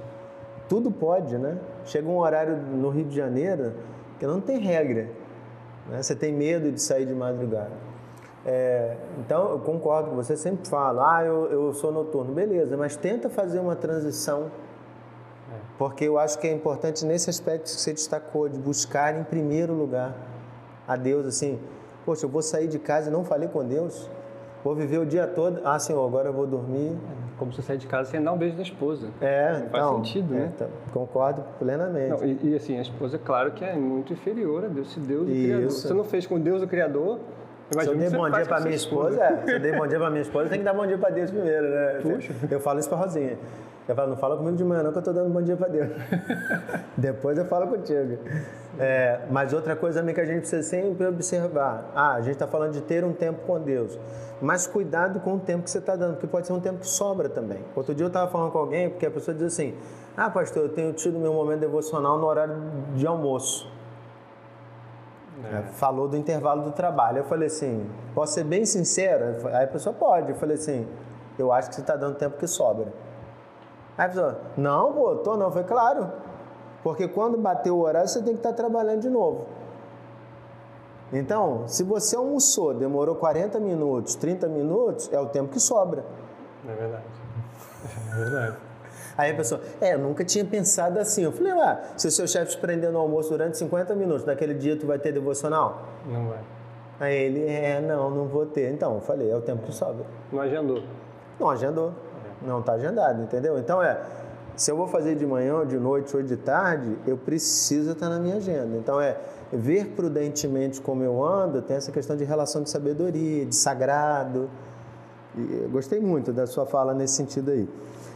[0.68, 1.59] tudo pode, né?
[1.85, 3.74] Chega um horário no Rio de Janeiro
[4.18, 5.09] que não tem regra.
[5.88, 6.03] Né?
[6.03, 7.88] Você tem medo de sair de madrugada.
[8.44, 12.33] É, então, eu concordo com você, sempre falo, ah, eu, eu sou noturno.
[12.33, 14.51] Beleza, mas tenta fazer uma transição
[15.79, 19.72] porque eu acho que é importante nesse aspecto que você destacou, de buscar em primeiro
[19.72, 20.14] lugar
[20.87, 21.59] a Deus, assim,
[22.05, 24.11] poxa, eu vou sair de casa e não falei com Deus,
[24.62, 26.97] vou viver o dia todo, ah, Senhor, agora eu vou dormir.
[27.38, 29.11] Como se sair de casa sem dar um beijo da esposa.
[29.21, 30.42] É, não então, faz sentido, né?
[30.42, 32.11] É, então, concordo plenamente.
[32.11, 35.29] Não, e, e, assim, a esposa, claro que é muito inferior a Deus, se Deus
[35.29, 35.71] é o Criador.
[35.71, 37.21] Você não fez com Deus o Criador,
[37.73, 39.25] Imagina se eu dei bom dia para minha esposa, esposa.
[39.25, 41.11] É, se eu dei bom dia para minha esposa, tem que dar bom dia para
[41.11, 42.01] Deus primeiro, né?
[42.03, 42.35] Puxa.
[42.51, 43.38] Eu falo isso para Rosinha.
[43.88, 45.68] Eu falo, não fala comigo de manhã não que eu estou dando bom dia para
[45.68, 45.88] Deus.
[46.94, 48.18] Depois eu falo contigo.
[48.79, 51.90] É, mas outra coisa também que a gente precisa sempre observar.
[51.94, 53.98] Ah, a gente está falando de ter um tempo com Deus.
[54.42, 56.87] Mas cuidado com o tempo que você está dando, porque pode ser um tempo que
[56.87, 57.64] sobra também.
[57.74, 59.74] Outro dia eu estava falando com alguém, porque a pessoa diz assim,
[60.14, 62.57] ah, pastor, eu tenho tido meu momento devocional no horário
[62.94, 63.72] de almoço.
[65.51, 65.62] É.
[65.72, 67.18] Falou do intervalo do trabalho.
[67.18, 69.46] Eu falei assim, posso ser bem sincero?
[69.46, 70.29] Aí a pessoa pode.
[70.29, 70.87] Eu falei assim,
[71.38, 73.08] eu acho que você está dando tempo que sobra.
[73.99, 75.51] Aí a pessoa, não, pô, tô não.
[75.51, 76.09] Foi claro.
[76.85, 79.47] Porque quando bater o horário, você tem que estar trabalhando de novo.
[81.13, 86.05] Então, se você almoçou, demorou 40 minutos, 30 minutos, é o tempo que sobra.
[86.67, 87.05] É verdade.
[88.13, 88.57] É verdade.
[89.17, 91.25] Aí a pessoa, é, eu nunca tinha pensado assim.
[91.25, 94.55] Eu falei, ué, se o seu chefe te prender no almoço durante 50 minutos, naquele
[94.55, 95.83] dia tu vai ter devocional?
[96.07, 96.39] Não vai.
[97.01, 98.73] Aí ele, é, não, não vou ter.
[98.73, 100.05] Então, eu falei, é o tempo que sobra.
[100.31, 100.83] Não agendou.
[101.41, 101.93] Não agendou.
[102.42, 103.59] Não está agendado, entendeu?
[103.59, 104.01] Então é,
[104.57, 108.18] se eu vou fazer de manhã, de noite ou de tarde, eu preciso estar na
[108.18, 108.77] minha agenda.
[108.77, 109.16] Então é
[109.53, 114.51] ver prudentemente como eu ando, tem essa questão de relação de sabedoria, de sagrado.
[115.37, 117.68] E gostei muito da sua fala nesse sentido aí.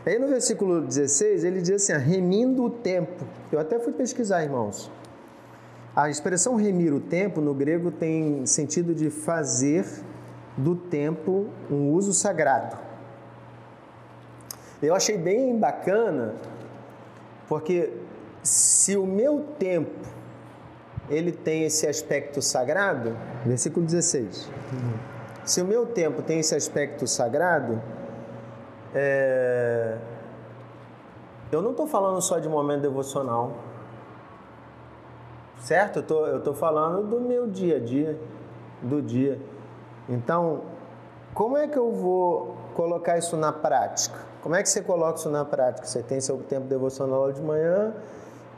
[0.04, 3.24] Aí no versículo 16, ele diz assim, remindo o tempo.
[3.52, 4.90] Eu até fui pesquisar, irmãos.
[5.94, 9.84] A expressão remir o tempo no grego tem sentido de fazer
[10.56, 12.76] do tempo um uso sagrado.
[14.82, 16.34] Eu achei bem bacana,
[17.48, 17.92] porque
[18.42, 20.08] se o meu tempo
[21.08, 24.50] ele tem esse aspecto sagrado, versículo 16.
[25.44, 27.80] Se o meu tempo tem esse aspecto sagrado,
[28.94, 29.98] é...
[31.50, 33.52] eu não estou falando só de momento devocional,
[35.58, 36.00] certo?
[36.00, 38.18] Eu tô, estou falando do meu dia a dia,
[38.80, 39.38] do dia.
[40.08, 40.62] Então,
[41.34, 44.31] como é que eu vou colocar isso na prática?
[44.42, 45.86] Como é que você coloca isso na prática?
[45.86, 47.94] Você tem seu tempo devocional de manhã,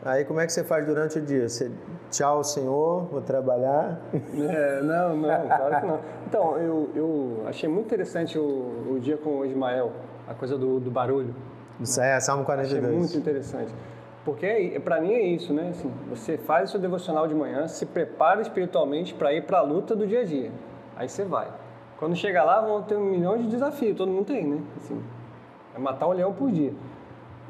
[0.03, 1.47] aí como é que você faz durante o dia?
[1.47, 1.71] Você,
[2.11, 4.01] tchau, Senhor, vou trabalhar?
[4.35, 6.01] É, não, não, claro que não.
[6.27, 9.93] Então, eu, eu achei muito interessante o, o dia com o Ismael,
[10.27, 11.35] a coisa do, do barulho.
[11.79, 12.83] Isso é, Salmo 42.
[12.83, 13.75] Achei muito interessante.
[14.25, 15.69] Porque é, para mim é isso, né?
[15.69, 19.63] Assim, você faz o seu devocional de manhã, se prepara espiritualmente para ir para a
[19.63, 20.51] luta do dia a dia.
[20.97, 21.49] Aí você vai.
[21.99, 24.63] Quando chegar lá, vão ter um milhão de desafios, todo mundo tem, né?
[24.79, 25.01] Assim,
[25.75, 26.73] é matar um leão por dia.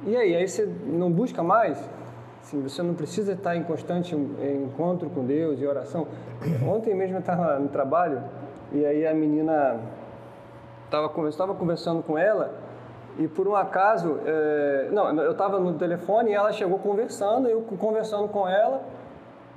[0.04, 1.78] E aí, aí você não busca mais?
[2.42, 6.06] Assim, você não precisa estar em constante encontro com Deus e oração.
[6.66, 8.22] Ontem mesmo eu estava no trabalho
[8.72, 9.80] e aí a menina
[10.84, 11.08] estava
[11.54, 12.64] conversando com ela
[13.18, 17.62] e por um acaso, é, não, eu estava no telefone e ela chegou conversando, eu
[17.62, 18.82] conversando com ela.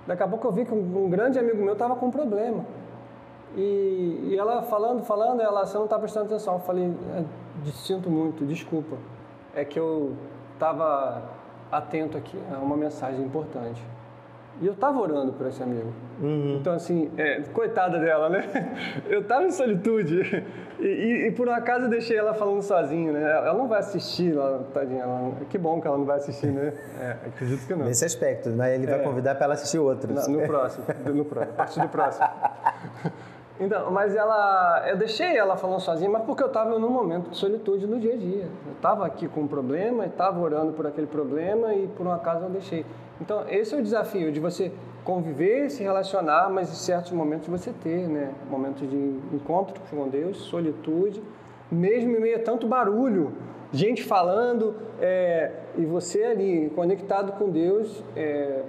[0.06, 2.64] Daqui a pouco eu vi que um, um grande amigo meu estava com um problema.
[3.56, 6.54] E, e, ela falando, falando, ela, você não está prestando atenção.
[6.54, 7.24] Eu falei, é,
[7.72, 8.98] sinto muito, desculpa.
[9.56, 10.16] É que eu
[10.54, 11.24] estava
[11.72, 13.82] atento aqui a uma mensagem importante.
[14.60, 15.94] E eu estava orando por esse amigo.
[16.20, 16.58] Uhum.
[16.60, 18.44] Então, assim, é, coitada dela, né?
[19.08, 20.44] Eu estava em solitude.
[20.80, 23.22] E, e, e, por um acaso eu deixei ela falando sozinha, né?
[23.22, 25.04] Ela não vai assistir, ela, tadinha.
[25.04, 26.74] Ela, que bom que ela não vai assistir, né?
[27.00, 27.86] É, acredito que não.
[27.86, 30.28] Nesse aspecto, mas ele vai é, convidar para ela assistir outros.
[30.28, 32.28] No, no próximo, no próximo, a partir do próximo.
[33.60, 37.38] Então, mas ela, eu deixei ela falando sozinha, mas porque eu estava num momento de
[37.38, 38.48] solitude no dia a dia.
[38.68, 42.46] Eu estava aqui com um problema, estava orando por aquele problema e por um acaso
[42.46, 42.86] eu deixei.
[43.20, 44.72] Então, esse é o desafio de você
[45.04, 48.32] conviver, se relacionar, mas em certos momentos você ter, né?
[48.50, 51.24] Momentos de encontro com Deus, solitude,
[51.72, 53.34] mesmo em meio a tanto barulho,
[53.72, 58.62] gente falando, é, e você ali conectado com Deus, é,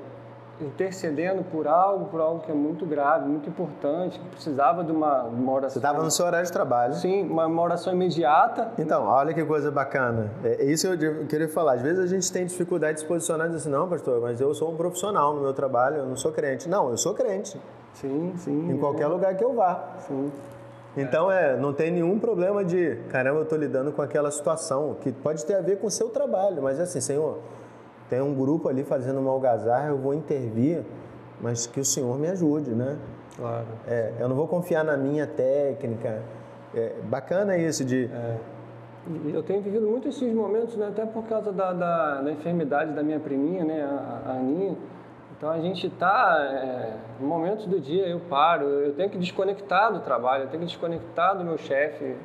[0.60, 5.24] intercedendo por algo, por algo que é muito grave, muito importante, que precisava de uma,
[5.24, 5.74] uma oração.
[5.74, 6.94] Você estava no seu horário de trabalho.
[6.94, 8.72] Sim, uma, uma, oração imediata.
[8.78, 10.30] Então, olha que coisa bacana.
[10.42, 11.74] É, é isso eu queria falar.
[11.74, 14.40] Às vezes a gente tem dificuldade de se posicionar e dizer assim, não, pastor, mas
[14.40, 16.68] eu sou um profissional no meu trabalho, eu não sou crente.
[16.68, 17.60] Não, eu sou crente.
[17.94, 18.70] Sim, sim.
[18.70, 18.78] Em é.
[18.78, 19.96] qualquer lugar que eu vá.
[20.00, 20.30] Sim.
[20.96, 25.12] Então, é, não tem nenhum problema de, caramba, eu estou lidando com aquela situação, que
[25.12, 27.38] pode ter a ver com o seu trabalho, mas é assim, Senhor,
[28.08, 30.82] tem um grupo ali fazendo uma algazarra, eu vou intervir,
[31.40, 32.96] mas que o Senhor me ajude, né?
[33.36, 33.66] Claro.
[33.86, 36.22] É, eu não vou confiar na minha técnica.
[36.74, 38.06] É, bacana isso de...
[38.06, 38.36] É.
[39.32, 40.88] Eu tenho vivido muito esses momentos, né?
[40.88, 43.82] até por causa da, da, da enfermidade da minha priminha, né?
[43.82, 44.76] a, a Aninha.
[45.36, 50.00] Então a gente está, é, momentos do dia eu paro, eu tenho que desconectar do
[50.00, 52.16] trabalho, eu tenho que desconectar do meu chefe,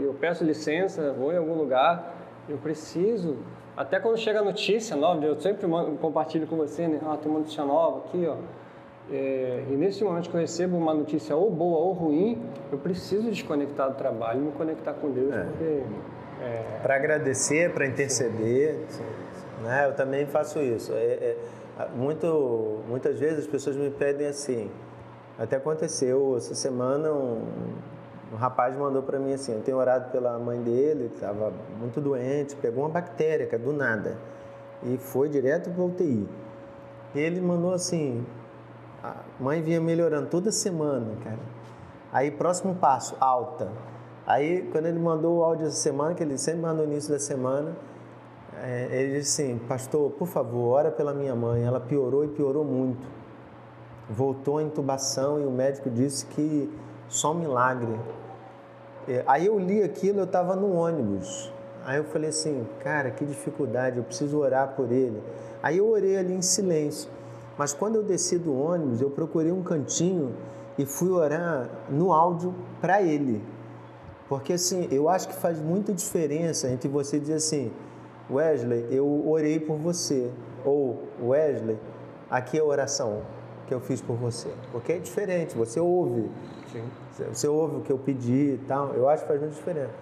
[0.00, 2.14] eu peço licença, vou em algum lugar,
[2.48, 3.36] eu preciso
[3.76, 7.00] até quando chega a notícia nova, eu sempre mando, compartilho com você, né?
[7.04, 8.36] Ah, tem uma notícia nova aqui, ó.
[9.10, 13.28] É, e nesse momento que eu recebo uma notícia ou boa ou ruim, eu preciso
[13.30, 15.42] desconectar do trabalho e me conectar com Deus, é.
[15.42, 15.82] porque...
[16.40, 16.80] É...
[16.82, 19.62] Para agradecer, para interceder, sim, sim.
[19.62, 19.86] Né?
[19.86, 20.92] eu também faço isso.
[20.92, 21.36] É, é,
[21.96, 24.70] muito, muitas vezes as pessoas me pedem assim,
[25.38, 27.42] até aconteceu essa semana um,
[28.32, 32.56] um rapaz mandou para mim assim, eu tenho orado pela mãe dele, estava muito doente,
[32.56, 34.16] pegou uma bactéria, é do nada,
[34.82, 36.26] e foi direto para UTI.
[37.14, 38.24] E ele mandou assim,
[39.02, 41.40] a mãe vinha melhorando toda semana, cara.
[42.12, 43.70] Aí, próximo passo, alta.
[44.26, 47.18] Aí, quando ele mandou o áudio essa semana, que ele sempre manda no início da
[47.18, 47.76] semana,
[48.62, 51.64] é, ele disse assim, pastor, por favor, ora pela minha mãe.
[51.64, 53.06] Ela piorou e piorou muito.
[54.08, 56.70] Voltou à intubação e o médico disse que
[57.12, 57.98] só um milagre
[59.08, 61.52] é, aí eu li aquilo, eu estava no ônibus.
[61.84, 65.20] Aí eu falei assim, cara, que dificuldade, eu preciso orar por ele.
[65.60, 67.10] Aí eu orei ali em silêncio.
[67.58, 70.32] Mas quando eu desci do ônibus, eu procurei um cantinho
[70.78, 73.44] e fui orar no áudio para ele.
[74.28, 77.72] Porque assim, eu acho que faz muita diferença entre você dizer assim,
[78.30, 80.30] Wesley, eu orei por você.
[80.64, 81.76] Ou Wesley,
[82.30, 83.22] aqui é oração
[83.66, 84.48] que eu fiz por você.
[84.70, 86.30] Porque é diferente, você ouve.
[86.70, 86.84] Sim.
[87.32, 88.92] Você ouve o que eu pedi e tal.
[88.94, 89.94] Eu acho que faz muita diferença.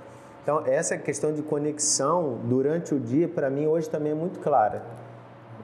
[0.42, 4.82] Então, essa questão de conexão durante o dia, para mim, hoje também é muito clara.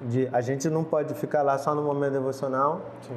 [0.02, 2.82] De, a gente não pode ficar lá só no momento devocional.
[3.02, 3.14] Sim.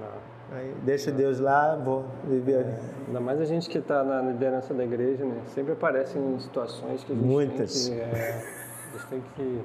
[0.00, 0.36] Não.
[0.56, 2.60] Aí deixa Deus lá, vou viver.
[2.60, 5.40] É, ainda mais a gente que está na liderança da igreja, né?
[5.54, 7.88] Sempre aparecem situações que a gente Muitas.
[7.88, 8.44] tem que, é,
[8.88, 9.64] a gente tem que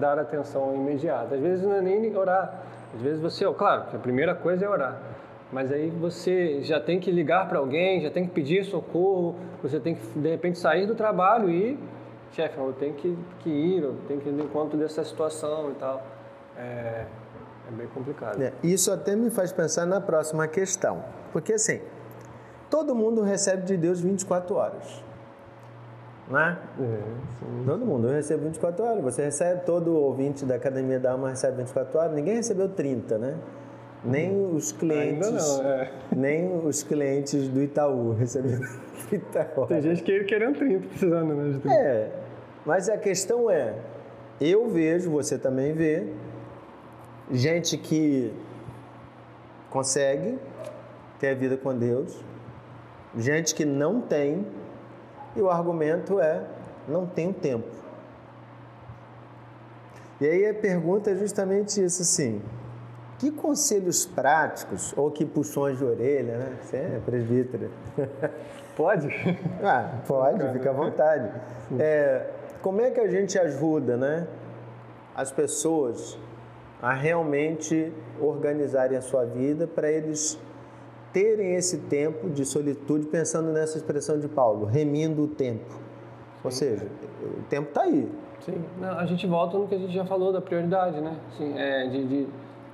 [0.00, 1.34] dar atenção imediata.
[1.36, 2.64] Às vezes não é nem orar.
[2.94, 5.00] Às vezes você, claro, a primeira coisa é orar.
[5.52, 9.80] Mas aí você já tem que ligar para alguém, já tem que pedir socorro, você
[9.80, 11.78] tem que de repente sair do trabalho e,
[12.32, 15.74] chefe, eu tenho que, que ir, eu tenho que ir no encontro dessa situação e
[15.74, 16.06] tal.
[16.56, 17.04] É,
[17.68, 18.40] é bem complicado.
[18.40, 21.04] É, isso até me faz pensar na próxima questão.
[21.32, 21.80] Porque assim,
[22.68, 25.09] todo mundo recebe de Deus 24 horas.
[26.30, 26.58] Né?
[26.80, 29.02] É, todo mundo recebe 24 horas.
[29.02, 32.14] Você recebe, todo ouvinte da Academia da Alma recebe 24 horas.
[32.14, 33.36] Ninguém recebeu 30, né?
[34.04, 35.30] Nem os clientes.
[35.30, 35.92] Não, é.
[36.14, 38.60] Nem os clientes do Itaú receberam
[39.10, 39.68] 30 horas.
[39.68, 41.76] Tem gente que querendo 30, precisando né, de 30.
[41.76, 42.12] É.
[42.64, 43.74] Mas a questão é,
[44.40, 46.06] eu vejo, você também vê,
[47.30, 48.32] gente que
[49.68, 50.38] consegue
[51.18, 52.22] ter a vida com Deus,
[53.16, 54.46] gente que não tem,
[55.34, 56.42] e o argumento é:
[56.88, 57.68] não tenho tempo.
[60.20, 62.42] E aí a pergunta é justamente isso, assim,
[63.18, 66.56] que conselhos práticos, ou que puxões de orelha, né?
[66.60, 67.70] Você é presbítero.
[68.76, 69.08] Pode?
[69.62, 71.30] Ah, pode, fica à vontade.
[71.78, 72.24] É,
[72.62, 74.26] como é que a gente ajuda, né,
[75.14, 76.18] as pessoas
[76.80, 80.38] a realmente organizarem a sua vida para eles
[81.12, 85.78] terem esse tempo de solitude, pensando nessa expressão de Paulo, remindo o tempo.
[86.42, 86.86] Ou seja,
[87.22, 88.08] o tempo está aí.
[88.40, 91.16] Sim, Não, a gente volta no que a gente já falou da prioridade, né?
[91.28, 92.28] Assim, é, de, de,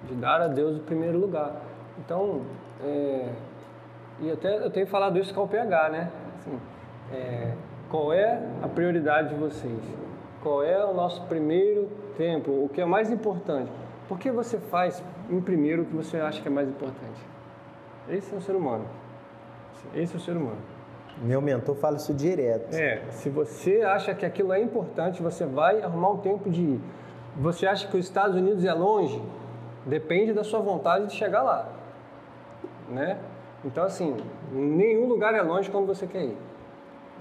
[0.04, 1.60] de, dar a Deus o primeiro lugar.
[1.98, 2.42] Então,
[2.84, 3.28] é,
[4.20, 6.10] e até eu tenho falado isso com o PH, né?
[6.38, 6.58] Assim,
[7.12, 7.52] é,
[7.90, 9.80] qual é a prioridade de vocês?
[10.42, 12.52] Qual é o nosso primeiro tempo?
[12.52, 13.70] O que é mais importante?
[14.08, 17.35] Por que você faz em primeiro o que você acha que é mais importante?
[18.08, 18.84] Esse é o ser humano.
[19.94, 20.58] Esse é o ser humano.
[21.22, 22.74] Meu mentor fala isso direto.
[22.74, 26.80] É, se você acha que aquilo é importante, você vai arrumar um tempo de ir.
[27.36, 29.22] Você acha que os Estados Unidos é longe?
[29.84, 31.68] Depende da sua vontade de chegar lá,
[32.88, 33.18] né?
[33.64, 34.16] Então assim,
[34.52, 36.36] nenhum lugar é longe quando você quer ir.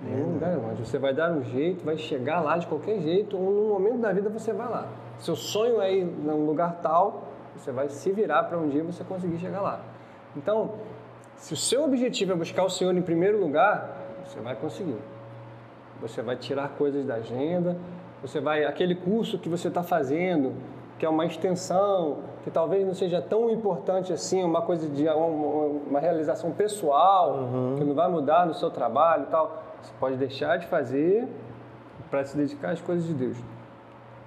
[0.03, 0.85] Nenhum lugar é longe.
[0.85, 4.11] Você vai dar um jeito, vai chegar lá de qualquer jeito, ou num momento da
[4.11, 4.87] vida você vai lá.
[5.19, 7.23] Seu sonho é ir num lugar tal,
[7.55, 9.79] você vai se virar para um dia você conseguir chegar lá.
[10.35, 10.71] Então,
[11.37, 14.97] se o seu objetivo é buscar o Senhor em primeiro lugar, você vai conseguir.
[16.01, 17.77] Você vai tirar coisas da agenda,
[18.21, 20.53] você vai aquele curso que você está fazendo,
[20.97, 25.25] que é uma extensão, que talvez não seja tão importante assim, uma coisa de uma,
[25.89, 27.75] uma realização pessoal, uhum.
[27.77, 31.27] que não vai mudar no seu trabalho e tal, você pode deixar de fazer
[32.09, 33.37] para se dedicar às coisas de Deus.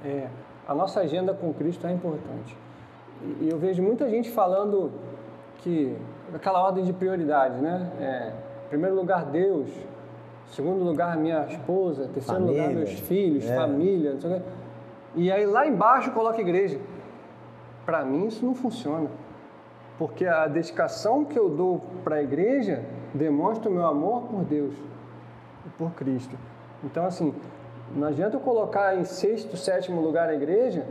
[0.04, 0.28] É,
[0.66, 2.56] a nossa agenda com Cristo é importante.
[3.40, 4.92] E eu vejo muita gente falando
[5.58, 5.96] que
[6.34, 7.90] aquela ordem de prioridade, né?
[8.00, 8.32] É,
[8.66, 9.70] em primeiro lugar Deus,
[10.46, 13.54] segundo lugar minha esposa, terceiro família, lugar meus filhos, é.
[13.54, 14.42] família, não sei o quê.
[15.14, 16.78] E aí lá embaixo coloca igreja.
[17.84, 19.08] Para mim isso não funciona.
[19.98, 24.74] Porque a dedicação que eu dou para a igreja demonstra o meu amor por Deus
[25.66, 26.36] e por Cristo.
[26.84, 27.34] Então assim,
[27.96, 30.86] não adianta eu colocar em sexto, sétimo lugar a igreja,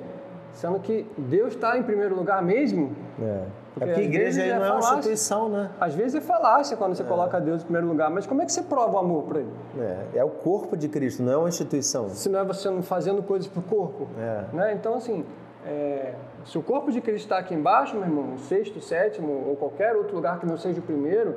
[0.52, 2.96] sendo que Deus está em primeiro lugar mesmo.
[3.22, 3.46] É.
[3.78, 5.70] Porque, é porque a igreja aí é não é, uma instituição, né?
[5.80, 7.06] Às vezes é falácia quando você é.
[7.06, 9.54] coloca Deus em primeiro lugar, mas como é que você prova o amor para ele?
[9.80, 10.18] É.
[10.20, 12.10] é o corpo de Cristo, não é uma instituição.
[12.10, 14.08] Se não é você não fazendo coisas para o corpo.
[14.18, 14.46] É.
[14.52, 14.74] Né?
[14.74, 15.24] Então, assim,
[15.66, 19.56] é, se o corpo de Cristo está aqui embaixo, meu irmão, no sexto, sétimo ou
[19.56, 21.36] qualquer outro lugar que não seja o primeiro,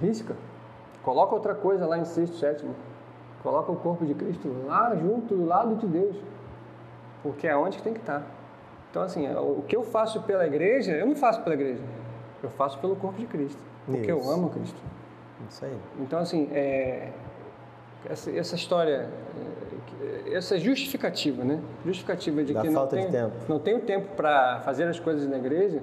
[0.00, 0.36] risca.
[1.02, 2.74] Coloca outra coisa lá em sexto, sétimo.
[3.42, 6.16] Coloca o corpo de Cristo lá junto, do lado de Deus.
[7.22, 8.22] Porque é onde que tem que estar.
[8.92, 11.82] Então, assim, o que eu faço pela igreja, eu não faço pela igreja.
[12.42, 13.58] Eu faço pelo corpo de Cristo.
[13.86, 14.10] Porque Isso.
[14.10, 14.78] eu amo Cristo.
[15.48, 15.74] Isso aí.
[15.98, 17.08] Então, assim, é,
[18.04, 19.08] essa, essa história,
[20.02, 21.62] é, essa justificativa, né?
[21.86, 23.32] Justificativa de da que não tenho, tempo.
[23.48, 25.82] não tenho tempo para fazer as coisas na igreja,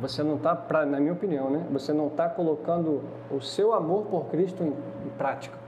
[0.00, 0.54] você não está,
[0.86, 1.66] na minha opinião, né?
[1.70, 5.58] Você não está colocando o seu amor por Cristo em, em prática.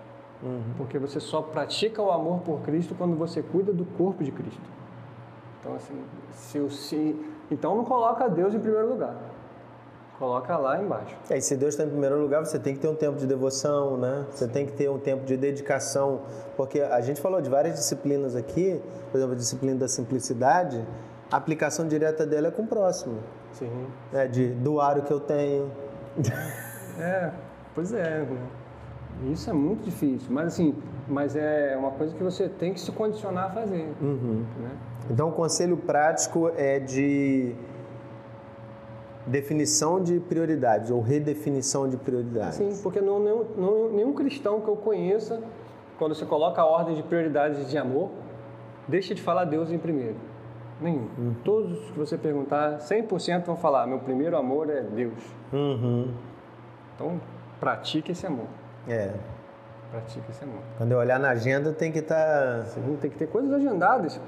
[0.43, 0.63] Uhum.
[0.79, 4.76] Porque você só pratica o amor por Cristo quando você cuida do corpo de Cristo.
[5.67, 9.17] Então, assim, se, se, então não coloca Deus em primeiro lugar.
[10.17, 11.15] Coloca lá embaixo.
[11.29, 13.27] É, e se Deus está em primeiro lugar, você tem que ter um tempo de
[13.27, 14.25] devoção, né?
[14.31, 16.21] Você tem que ter um tempo de dedicação.
[16.57, 20.83] Porque a gente falou de várias disciplinas aqui, por exemplo, a disciplina da simplicidade,
[21.31, 23.19] a aplicação direta dela é com o próximo.
[23.53, 23.87] Sim.
[24.13, 25.71] É de doar o que eu tenho.
[26.99, 27.31] É,
[27.75, 28.21] pois é.
[28.21, 28.39] Né?
[29.31, 30.75] Isso é muito difícil, mas assim,
[31.07, 33.93] mas é uma coisa que você tem que se condicionar a fazer.
[34.01, 34.47] Uhum.
[34.59, 34.71] Né?
[35.11, 37.55] Então, o conselho prático é de
[39.27, 42.57] definição de prioridades ou redefinição de prioridades.
[42.57, 45.43] Sim, porque não, não, não, nenhum cristão que eu conheça,
[45.99, 48.11] quando você coloca a ordem de prioridades de amor,
[48.87, 50.17] deixa de falar Deus em primeiro.
[50.81, 51.09] Nenhum.
[51.19, 51.35] Uhum.
[51.43, 55.19] Todos que você perguntar, 100% vão falar: meu primeiro amor é Deus.
[55.53, 56.13] Uhum.
[56.95, 57.21] Então,
[57.59, 58.47] pratique esse amor.
[58.87, 59.13] É.
[59.91, 60.61] Pratique esse amor.
[60.77, 62.59] Quando eu olhar na agenda, tem que estar.
[62.59, 62.65] Tá...
[62.67, 64.21] Sim, tem que ter coisas agendadas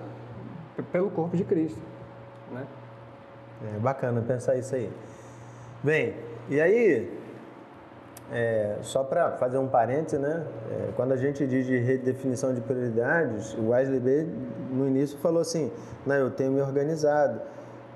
[0.82, 1.80] pelo corpo de Cristo.
[2.52, 2.66] Né?
[3.74, 4.90] É bacana pensar isso aí.
[5.82, 6.14] Bem,
[6.48, 7.10] e aí,
[8.32, 10.44] é, só para fazer um parêntese, né?
[10.70, 14.26] É, quando a gente diz de redefinição de prioridades, o Wesley B
[14.70, 15.70] no início falou assim:
[16.06, 17.40] não, eu tenho me organizado.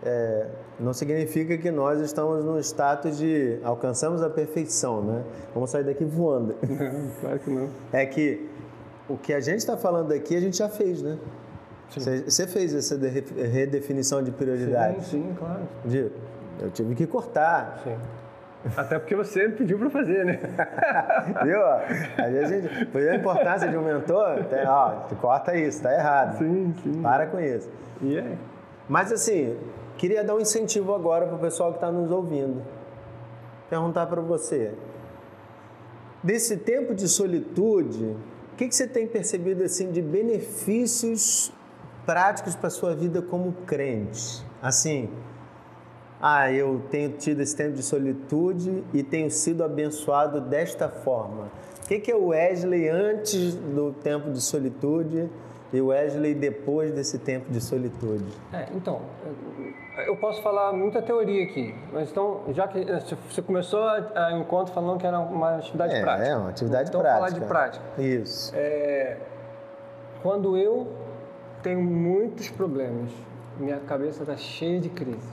[0.05, 0.47] É,
[0.80, 5.22] não significa que nós estamos no status de alcançamos a perfeição, né?
[5.55, 6.57] Vamos sair daqui voando.
[6.62, 7.68] Não, claro que não.
[7.93, 8.49] É que
[9.09, 11.18] o que a gente está falando aqui, a gente já fez, né?
[12.01, 13.09] Você, você fez essa de-
[13.47, 15.07] redefinição de prioridades.
[15.07, 15.61] Sim, sim, claro.
[15.84, 16.11] De-
[16.61, 17.80] Eu tive que cortar.
[17.84, 17.97] Sim.
[18.76, 20.38] Até porque você pediu para fazer, né?
[21.43, 21.61] Viu?
[22.24, 22.86] Às vezes a gente.
[22.86, 26.38] Por a importância de um mentor, tem, ó, tu corta isso, tá errado.
[26.38, 27.03] Sim, sim.
[27.03, 27.68] Para com isso.
[28.01, 28.36] E é.
[28.88, 29.57] Mas assim,
[29.97, 32.62] queria dar um incentivo agora para o pessoal que está nos ouvindo.
[33.68, 34.72] Perguntar para você.
[36.22, 38.05] Desse tempo de solitude,
[38.53, 41.53] o que, que você tem percebido assim de benefícios
[42.07, 44.45] práticos para a sua vida como crente?
[44.61, 45.11] Assim,
[46.21, 51.49] ah, eu tenho tido esse tempo de solitude e tenho sido abençoado desta forma.
[51.85, 55.29] O que, que é o Wesley antes do tempo de solitude
[55.73, 58.25] e o Wesley depois desse tempo de solitude?
[58.53, 59.01] É, então,
[60.07, 64.73] eu posso falar muita teoria aqui, mas então, já que eh, você começou a encontro
[64.73, 66.29] falando que era uma atividade É, prática.
[66.29, 67.27] é uma atividade então, prática.
[67.27, 67.85] falar de prática.
[68.01, 68.53] Isso.
[68.55, 69.17] É,
[70.23, 70.87] quando eu
[71.63, 73.11] tenho muitos problemas,
[73.59, 75.29] minha cabeça está cheia de crise,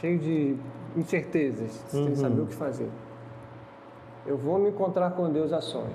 [0.00, 0.56] cheia de
[0.96, 2.88] incertezas, sem saber o que fazer.
[4.26, 5.92] Eu vou me encontrar com Deus a sós,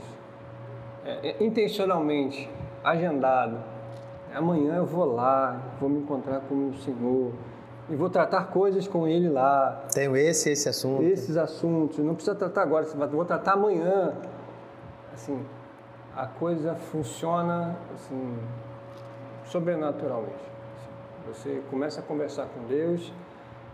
[1.06, 2.50] É, é, intencionalmente,
[2.84, 3.58] agendado.
[4.34, 7.34] Amanhã eu vou lá, vou me encontrar com o Senhor
[7.90, 11.04] e vou tratar coisas com Ele lá Tenho esse esse assunto.
[11.04, 14.14] esses assuntos, não precisa tratar agora, vou tratar amanhã.
[15.14, 15.46] Assim,
[16.16, 18.38] a coisa funciona assim,
[19.46, 20.52] sobrenaturalmente.
[21.28, 23.14] Você começa a conversar com Deus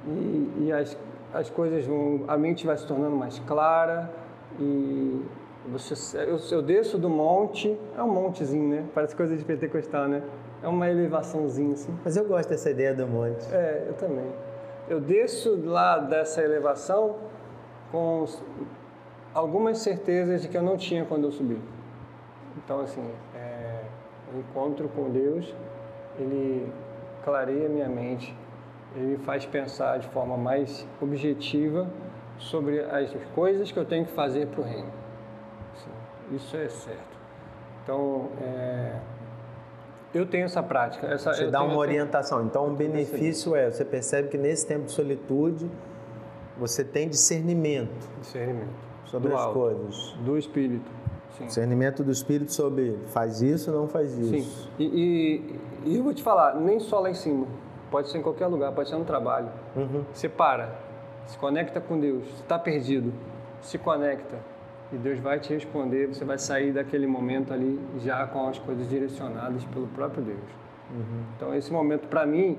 [0.08, 0.98] e, e as,
[1.34, 4.10] as coisas vão, a mente vai se tornando mais clara
[4.60, 5.26] e
[5.68, 8.86] você, eu, eu desço do monte, é um montezinho, né?
[8.94, 10.24] Parece coisa de pentecostal, né?
[10.64, 11.98] É uma elevaçãozinha assim.
[12.04, 13.46] Mas eu gosto dessa ideia do monte.
[13.54, 14.26] É, eu também.
[14.88, 17.18] Eu desço lá dessa elevação
[17.92, 18.26] com
[19.34, 21.60] algumas certezas de que eu não tinha quando eu subi.
[22.58, 23.04] Então, assim,
[24.34, 25.54] o encontro com Deus,
[26.18, 26.72] ele
[27.24, 28.36] clareia minha mente,
[28.96, 31.88] ele me faz pensar de forma mais objetiva
[32.38, 34.90] sobre as coisas que eu tenho que fazer para o reino.
[35.74, 37.20] Assim, isso é certo.
[37.84, 38.94] Então, é,
[40.14, 41.08] eu tenho essa prática.
[41.08, 42.46] Essa, Te dá tenho- uma orientação.
[42.46, 45.70] Então, o benefício é, você percebe que nesse tempo de solitude,
[46.58, 48.70] você tem discernimento Discernimento.
[49.06, 50.12] sobre do as alto, coisas.
[50.24, 50.90] Do espírito.
[51.38, 51.46] Sim.
[51.46, 54.36] Discernimento do Espírito sobre faz isso, não faz Sim.
[54.38, 54.70] isso.
[54.78, 57.48] E, e, e eu vou te falar, nem só lá em cima.
[57.90, 59.50] Pode ser em qualquer lugar, pode ser no trabalho.
[59.76, 60.04] Uhum.
[60.14, 60.76] Você para,
[61.26, 62.28] se conecta com Deus.
[62.36, 63.14] Está perdido,
[63.62, 64.38] se conecta.
[64.92, 66.08] E Deus vai te responder.
[66.08, 70.60] Você vai sair daquele momento ali já com as coisas direcionadas pelo próprio Deus.
[71.36, 72.58] Então, esse momento, para mim,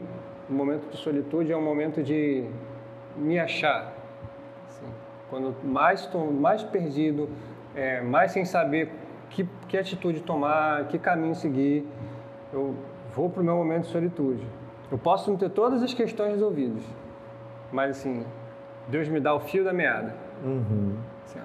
[0.49, 2.45] o momento de solitude é um momento de
[3.17, 3.93] me achar.
[4.69, 4.87] Assim,
[5.29, 7.29] quando mais estou mais perdido,
[7.81, 8.93] é, mais sem saber
[9.31, 11.87] que, que atitude tomar, que caminho seguir,
[12.53, 12.75] eu
[13.15, 14.47] vou para o meu momento de solitude.
[14.91, 16.83] Eu posso não ter todas as questões resolvidas,
[17.73, 18.25] mas assim,
[18.89, 20.15] Deus me dá o fio da meada.
[20.45, 20.97] Uhum.
[21.25, 21.39] Assim,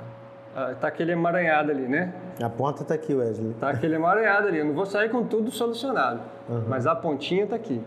[0.55, 2.13] ah, tá aquele emaranhado ali, né?
[2.41, 3.53] A ponta está aqui, Wesley.
[3.59, 4.57] Tá aquele emaranhado ali.
[4.57, 6.21] Eu não vou sair com tudo solucionado,
[6.67, 7.81] mas a pontinha tá aqui.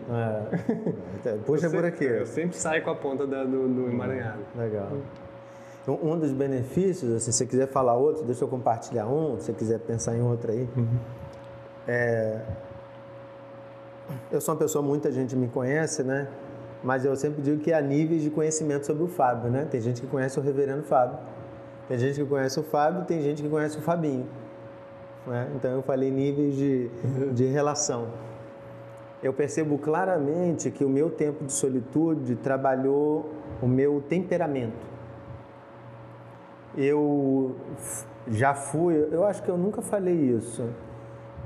[1.25, 1.37] É.
[1.45, 2.05] Puxa por aqui.
[2.05, 4.39] Eu sempre saio com a ponta da- do, do emaranhado.
[4.55, 4.87] Legal.
[5.87, 9.45] Um um dos benefícios, assim, se você quiser falar outro, deixa eu compartilhar um, se
[9.45, 10.67] você quiser pensar em outro aí.
[11.87, 12.41] É,
[14.31, 16.27] eu sou uma pessoa, muita gente me conhece, né?
[16.83, 19.65] Mas eu sempre digo que há níveis de conhecimento sobre o Fábio, né?
[19.69, 21.17] Tem gente que conhece o reverendo Fábio,
[21.87, 24.27] tem gente que conhece o Fábio, tem gente que conhece o Fabinho.
[25.25, 25.51] Né?
[25.55, 26.89] Então eu falei níveis de,
[27.33, 28.07] de relação.
[29.21, 33.29] Eu percebo claramente que o meu tempo de solitude trabalhou
[33.61, 34.87] o meu temperamento.
[36.81, 37.55] Eu
[38.29, 40.63] já fui, eu acho que eu nunca falei isso.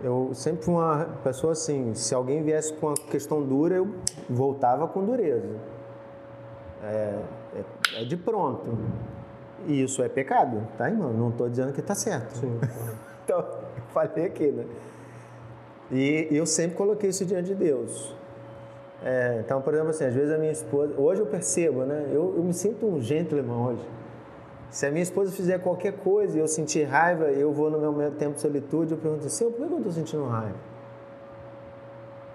[0.03, 3.89] Eu sempre fui uma pessoa assim, se alguém viesse com uma questão dura, eu
[4.29, 5.49] voltava com dureza.
[6.83, 7.19] É,
[7.55, 8.77] é- é de pronto.
[9.65, 11.11] E isso é pecado, tá, irmão?
[11.13, 12.39] Não estou dizendo que está certo.
[13.23, 14.65] então, eu falei aqui, né?
[15.91, 18.13] E eu sempre coloquei isso diante de Deus.
[19.03, 20.93] É, então, por exemplo, assim, às vezes a minha esposa.
[20.97, 22.07] Hoje eu percebo, né?
[22.11, 23.85] Eu, eu me sinto um gentleman hoje.
[24.73, 28.09] Se a minha esposa fizer qualquer coisa e eu sentir raiva, eu vou no meu
[28.09, 30.55] tempo de solitude, eu pergunto assim, por que eu estou sentindo raiva?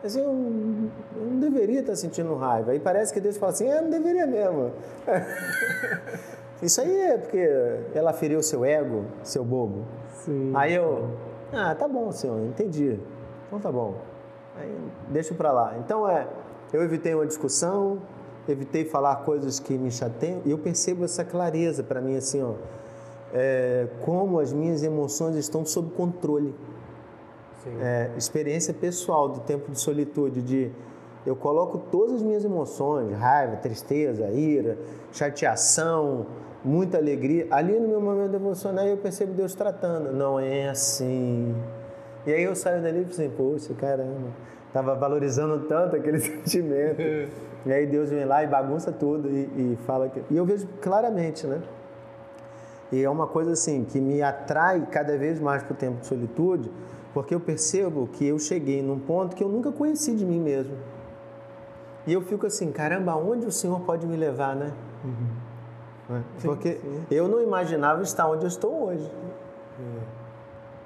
[0.05, 2.71] Assim, eu, não deveria estar sentindo raiva.
[2.71, 4.71] Aí parece que Deus fala assim, é, não deveria mesmo.
[6.63, 7.45] Isso aí é porque
[7.93, 9.85] ela feriu seu ego, seu bobo.
[10.25, 10.53] Sim.
[10.55, 11.11] Aí eu,
[11.53, 13.01] ah, tá bom, senhor, entendi.
[13.49, 13.97] Então tá bom.
[14.57, 14.79] Aí
[15.09, 15.77] deixa pra lá.
[15.79, 16.29] Então é,
[16.73, 18.01] eu evitei uma discussão,
[18.53, 22.55] evitei falar coisas que me chateiam, e eu percebo essa clareza para mim assim, ó,
[23.33, 26.55] é, como as minhas emoções estão sob controle.
[27.81, 30.71] é, experiência pessoal do tempo de solitude, de
[31.27, 34.79] eu coloco todas as minhas emoções, raiva, tristeza, ira,
[35.13, 36.27] chateação,
[36.65, 37.47] muita alegria.
[37.51, 40.13] Ali no meu momento devocional eu percebo Deus tratando.
[40.13, 41.55] Não é assim.
[42.27, 44.29] E aí eu saio dali e falo assim, poxa, caramba,
[44.67, 47.03] estava valorizando tanto aquele sentimento.
[47.69, 50.23] e aí Deus vem lá e bagunça tudo e, e fala que.
[50.31, 51.61] E eu vejo claramente, né?
[52.91, 56.07] E é uma coisa assim que me atrai cada vez mais para o tempo de
[56.07, 56.73] solitude,
[57.13, 60.79] porque eu percebo que eu cheguei num ponto que eu nunca conheci de mim mesmo.
[62.07, 64.73] E eu fico assim, caramba, onde o Senhor pode me levar, né?
[65.05, 66.23] Uhum.
[66.41, 67.07] Porque sim, sim.
[67.11, 69.13] eu não imaginava estar onde eu estou hoje.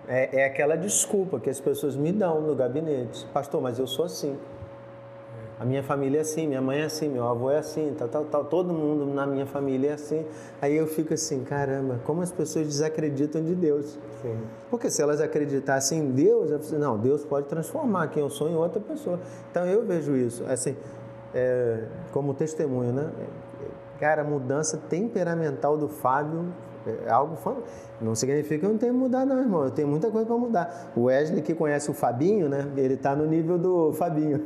[0.08, 3.24] É, é aquela desculpa que as pessoas me dão no gabinete.
[3.32, 4.36] Pastor, mas eu sou assim.
[5.62, 8.24] A minha família é assim, minha mãe é assim, meu avô é assim, tal, tal,
[8.24, 8.44] tal.
[8.46, 10.26] Todo mundo na minha família é assim.
[10.60, 13.96] Aí eu fico assim, caramba, como as pessoas desacreditam de Deus.
[14.20, 14.36] Sim.
[14.68, 18.48] Porque se elas acreditassem em Deus, eu falo, não, Deus pode transformar quem eu sou
[18.48, 19.20] em outra pessoa.
[19.52, 20.74] Então eu vejo isso, assim,
[21.32, 23.12] é, como testemunho, né?
[24.00, 26.52] Cara, a mudança temperamental do Fábio
[27.06, 27.36] é algo
[28.00, 29.64] não significa que eu não tenho que mudar, não, irmão.
[29.64, 30.92] Eu tenho muita coisa para mudar.
[30.96, 32.68] O Wesley, que conhece o Fabinho, né?
[32.76, 34.44] Ele está no nível do Fabinho.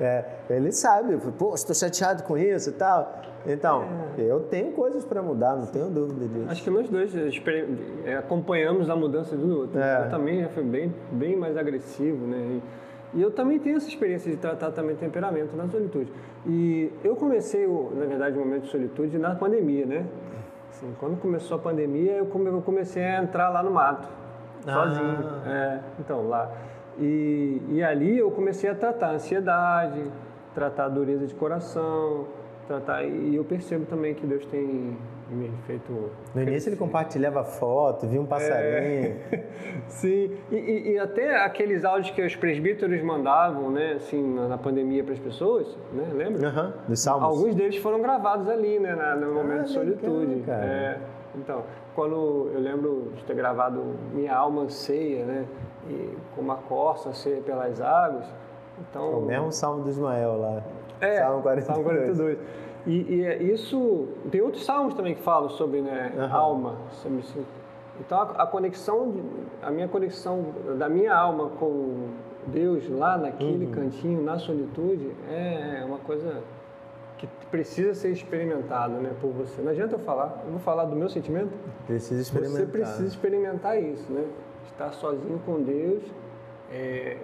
[0.00, 3.22] É, ele sabe, pô, estou chateado com isso e tal.
[3.46, 3.84] Então,
[4.16, 4.22] é.
[4.22, 6.50] eu tenho coisas para mudar, não tenho dúvida disso.
[6.50, 7.12] Acho que nós dois
[8.04, 9.80] é, acompanhamos a mudança do outro.
[9.80, 10.06] É.
[10.06, 12.60] Eu também já fui bem, bem mais agressivo, né?
[13.14, 16.12] E, e eu também tenho essa experiência de tratar também temperamento na solitude.
[16.46, 20.06] E eu comecei, na verdade, o momento de solitude na pandemia, né?
[20.70, 22.26] Assim, quando começou a pandemia, eu
[22.64, 24.08] comecei a entrar lá no mato,
[24.66, 24.72] ah.
[24.72, 25.18] sozinho.
[25.46, 26.50] É, então, lá.
[26.98, 30.02] E, e ali eu comecei a tratar ansiedade,
[30.54, 32.26] tratar dureza de coração,
[32.66, 33.04] tratar.
[33.04, 34.96] E eu percebo também que Deus tem
[35.32, 36.10] me feito.
[36.34, 39.16] No início ele compartilhava foto, via um passarinho.
[39.30, 39.44] É,
[39.88, 44.58] sim, e, e, e, até aqueles áudios que os presbíteros mandavam, né, assim, na, na
[44.58, 46.48] pandemia para as pessoas, né, lembra?
[46.48, 47.28] Aham, uhum, dos salmos.
[47.28, 50.42] Alguns deles foram gravados ali, né, na, no momento ah, de solitude.
[50.42, 50.64] Cara.
[50.64, 50.98] É,
[51.34, 51.64] então,
[51.94, 55.46] quando eu lembro de ter gravado Minha Alma Anseia, né,
[55.88, 58.26] e como a corça anseia pelas águas,
[58.78, 59.12] então...
[59.12, 60.62] É o mesmo salmo do Ismael lá.
[61.00, 61.66] É, Salmo 42.
[61.66, 62.38] Salmo 42.
[62.86, 66.36] E, e, é isso tem outros salmos também que falam sobre né, uhum.
[66.36, 66.76] alma.
[66.90, 67.22] Sobre,
[68.00, 69.22] então a, a, conexão, de,
[69.62, 70.46] a minha conexão
[70.78, 72.08] da minha alma com
[72.46, 73.72] Deus lá naquele uhum.
[73.72, 76.42] cantinho, na solitude, é uma coisa
[77.26, 79.62] que precisa ser experimentada né, por você.
[79.62, 81.52] Não adianta eu falar, eu vou falar do meu sentimento.
[81.86, 82.60] Precisa experimentar.
[82.60, 84.24] Você precisa experimentar isso, né?
[84.66, 86.02] Estar sozinho com Deus,
[86.70, 87.18] é,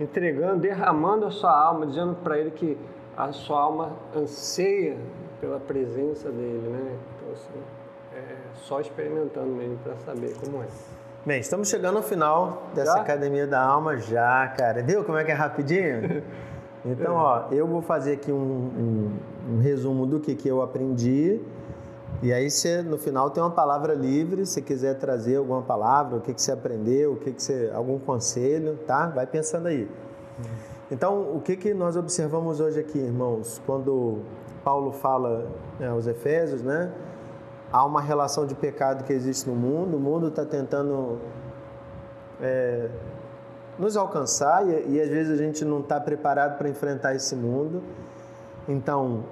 [0.00, 2.78] entregando, derramando a sua alma, dizendo para Ele que
[3.16, 4.96] a sua alma anseia
[5.40, 6.96] pela presença dele, né?
[7.16, 7.60] Então, assim,
[8.14, 10.66] é só experimentando mesmo para saber como é.
[11.24, 13.00] Bem, estamos chegando ao final dessa já?
[13.00, 14.82] Academia da Alma já, cara.
[14.82, 16.22] Viu como é que é rapidinho?
[16.84, 21.40] Então, ó, eu vou fazer aqui um, um, um resumo do que, que eu aprendi.
[22.20, 24.44] E aí, você, no final, tem uma palavra livre.
[24.46, 27.98] Se quiser trazer alguma palavra, o que, que você aprendeu, o que, que você, algum
[27.98, 29.06] conselho, tá?
[29.06, 29.88] Vai pensando aí.
[30.90, 33.62] Então, o que, que nós observamos hoje aqui, irmãos?
[33.64, 34.18] Quando
[34.64, 35.46] Paulo fala
[35.78, 36.92] né, aos Efésios, né?
[37.72, 41.18] Há uma relação de pecado que existe no mundo, o mundo está tentando
[42.40, 42.90] é,
[43.78, 47.82] nos alcançar e, e, às vezes a gente não está preparado para enfrentar esse mundo.
[48.68, 49.24] Então,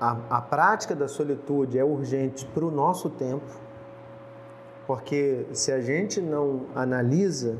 [0.00, 3.46] a, a prática da solitude é urgente para o nosso tempo,
[4.86, 7.56] porque se a gente não analisa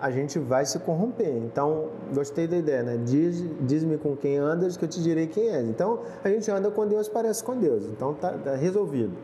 [0.00, 1.36] a gente vai se corromper.
[1.36, 2.98] Então, gostei da ideia, né?
[3.02, 5.66] Diz, diz-me com quem andas que eu te direi quem és.
[5.68, 7.84] Então, a gente anda com Deus, parece com Deus.
[7.86, 9.16] Então, tá, tá resolvido.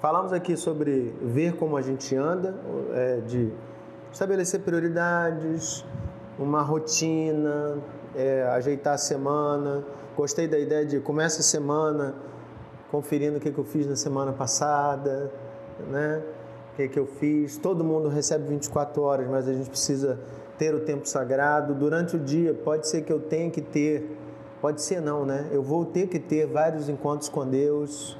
[0.00, 2.54] Falamos aqui sobre ver como a gente anda,
[2.92, 3.52] é, de
[4.14, 5.84] estabelecer prioridades,
[6.38, 7.78] uma rotina,
[8.14, 9.84] é, ajeitar a semana.
[10.16, 12.14] Gostei da ideia de começa a semana
[12.92, 15.32] conferindo o que, que eu fiz na semana passada,
[15.90, 16.22] né?
[16.72, 17.56] o que, que eu fiz.
[17.56, 20.20] Todo mundo recebe 24 horas, mas a gente precisa
[20.56, 21.74] ter o tempo sagrado.
[21.74, 24.16] Durante o dia, pode ser que eu tenha que ter,
[24.60, 25.48] pode ser não, né?
[25.50, 28.16] Eu vou ter que ter vários encontros com Deus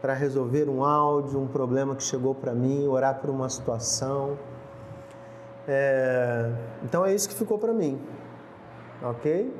[0.00, 4.38] para resolver um áudio, um problema que chegou para mim, orar por uma situação.
[5.66, 6.50] É...
[6.82, 8.00] Então é isso que ficou para mim,
[9.02, 9.52] ok?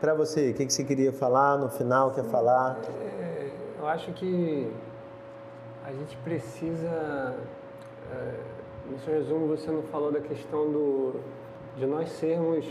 [0.00, 2.10] Para você, o que, que você queria falar no final?
[2.10, 2.80] Quer falar?
[3.00, 4.72] É, eu acho que
[5.84, 7.36] a gente precisa.
[8.10, 8.34] É,
[8.90, 11.20] nesse resumo, você não falou da questão do,
[11.76, 12.66] de nós sermos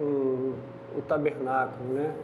[0.00, 0.54] um,
[0.96, 2.14] o tabernáculo, né?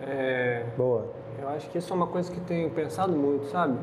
[0.00, 1.06] É, Boa.
[1.38, 3.76] Eu acho que isso é uma coisa que tenho pensado muito, sabe?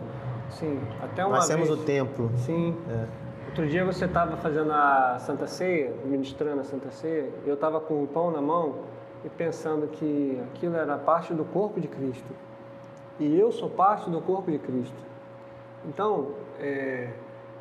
[0.52, 1.60] Sim, até uma Nós vez.
[1.60, 2.32] temos o templo.
[2.38, 2.76] Sim.
[2.90, 3.27] É.
[3.58, 8.04] Outro dia você estava fazendo a Santa Ceia, ministrando a Santa Ceia, eu estava com
[8.04, 8.84] o pão na mão
[9.26, 12.32] e pensando que aquilo era parte do corpo de Cristo.
[13.20, 14.96] E eu sou parte do corpo de Cristo.
[15.86, 17.14] Então, é,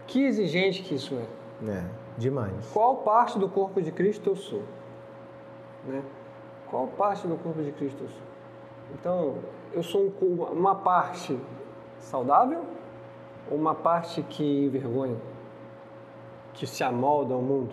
[0.07, 1.71] que exigente que isso é.
[1.71, 1.85] É,
[2.19, 2.71] demais.
[2.75, 4.65] Qual parte do corpo de Cristo eu sou?
[5.87, 6.03] Né?
[6.71, 8.23] Qual parte do corpo de Cristo eu sou?
[9.01, 9.37] Então,
[9.73, 11.41] eu sou um, uma parte
[12.01, 12.67] saudável
[13.51, 15.17] ou uma parte que envergonha,
[16.57, 17.73] que se amolda ao mundo?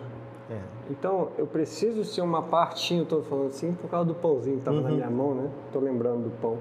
[0.50, 0.60] É.
[0.90, 4.76] Então, eu preciso ser uma partinha, estou falando assim, por causa do pãozinho que estava
[4.76, 4.82] uhum.
[4.82, 5.50] na minha mão, né?
[5.66, 6.58] Estou lembrando do pão.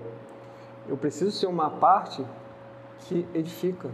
[0.88, 2.26] Eu preciso ser uma parte
[3.00, 3.90] que edifica,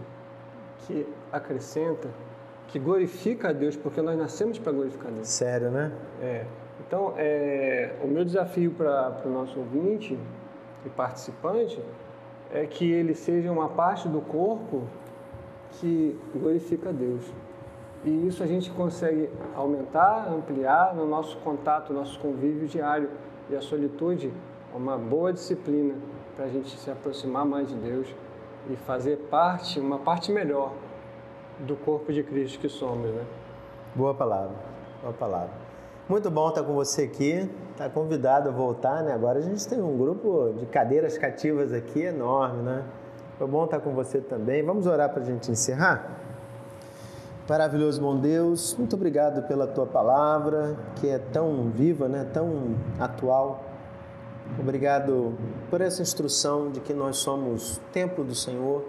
[0.86, 2.08] que acrescenta,
[2.68, 5.28] que glorifica a Deus, porque nós nascemos para glorificar a Deus.
[5.28, 5.92] Sério, né?
[6.22, 6.46] É.
[6.88, 10.18] Então, é, o meu desafio para o nosso ouvinte
[10.86, 11.82] e participante
[12.52, 14.84] é que ele seja uma parte do corpo
[15.72, 17.24] que glorifica a Deus.
[18.04, 23.10] E isso a gente consegue aumentar, ampliar no nosso contato, no nosso convívio diário.
[23.50, 24.32] E a solitude
[24.74, 25.96] é uma boa disciplina
[26.36, 28.08] para a gente se aproximar mais de Deus
[28.70, 30.72] e fazer parte, uma parte melhor
[31.60, 33.26] do corpo de Cristo que somos, né?
[33.94, 34.56] Boa palavra,
[35.02, 35.52] boa palavra.
[36.08, 39.14] Muito bom estar com você aqui, está convidado a voltar, né?
[39.14, 42.86] Agora a gente tem um grupo de cadeiras cativas aqui enorme, né?
[43.38, 44.64] Foi bom estar com você também.
[44.64, 46.29] Vamos orar para a gente encerrar?
[47.50, 52.24] Maravilhoso bom Deus, muito obrigado pela tua palavra, que é tão viva, né?
[52.32, 53.66] tão atual.
[54.60, 55.34] Obrigado
[55.68, 58.86] por essa instrução de que nós somos templo do Senhor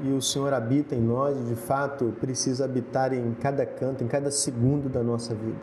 [0.00, 4.08] e o Senhor habita em nós e de fato precisa habitar em cada canto, em
[4.08, 5.60] cada segundo da nossa vida.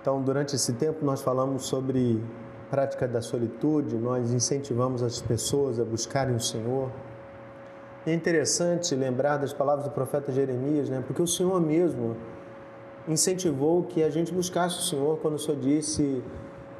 [0.00, 2.20] Então, durante esse tempo, nós falamos sobre
[2.68, 6.90] prática da solitude, nós incentivamos as pessoas a buscarem o Senhor.
[8.06, 11.02] É interessante lembrar das palavras do profeta Jeremias, né?
[11.06, 12.16] porque o Senhor mesmo
[13.06, 16.22] incentivou que a gente buscasse o Senhor quando o Senhor disse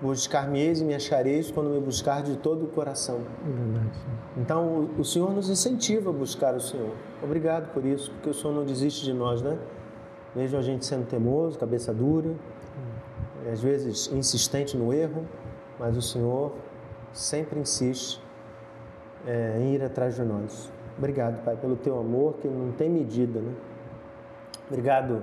[0.00, 3.20] Buscar-me-eis e me achareis quando me buscar de todo o coração.
[3.44, 3.90] Verdade.
[4.34, 6.94] Então, o Senhor nos incentiva a buscar o Senhor.
[7.22, 9.58] Obrigado por isso, porque o Senhor não desiste de nós, né?
[10.34, 12.30] Mesmo a gente sendo teimoso, cabeça dura,
[13.44, 15.26] e às vezes insistente no erro,
[15.78, 16.54] mas o Senhor
[17.12, 18.22] sempre insiste
[19.26, 20.72] é, em ir atrás de nós.
[21.00, 23.54] Obrigado, Pai, pelo teu amor que não tem medida, né?
[24.68, 25.22] Obrigado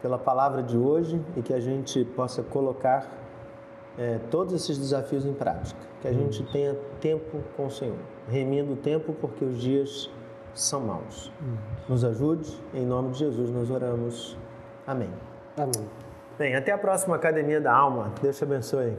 [0.00, 3.08] pela palavra de hoje e que a gente possa colocar
[3.98, 5.80] é, todos esses desafios em prática.
[6.00, 7.98] Que a gente tenha tempo com o Senhor.
[8.28, 10.08] Remindo o tempo porque os dias
[10.54, 11.32] são maus.
[11.88, 14.38] Nos ajude, em nome de Jesus nós oramos.
[14.86, 15.10] Amém.
[15.56, 15.88] Amém.
[16.38, 18.12] Bem, até a próxima Academia da Alma.
[18.22, 18.96] Deus te abençoe.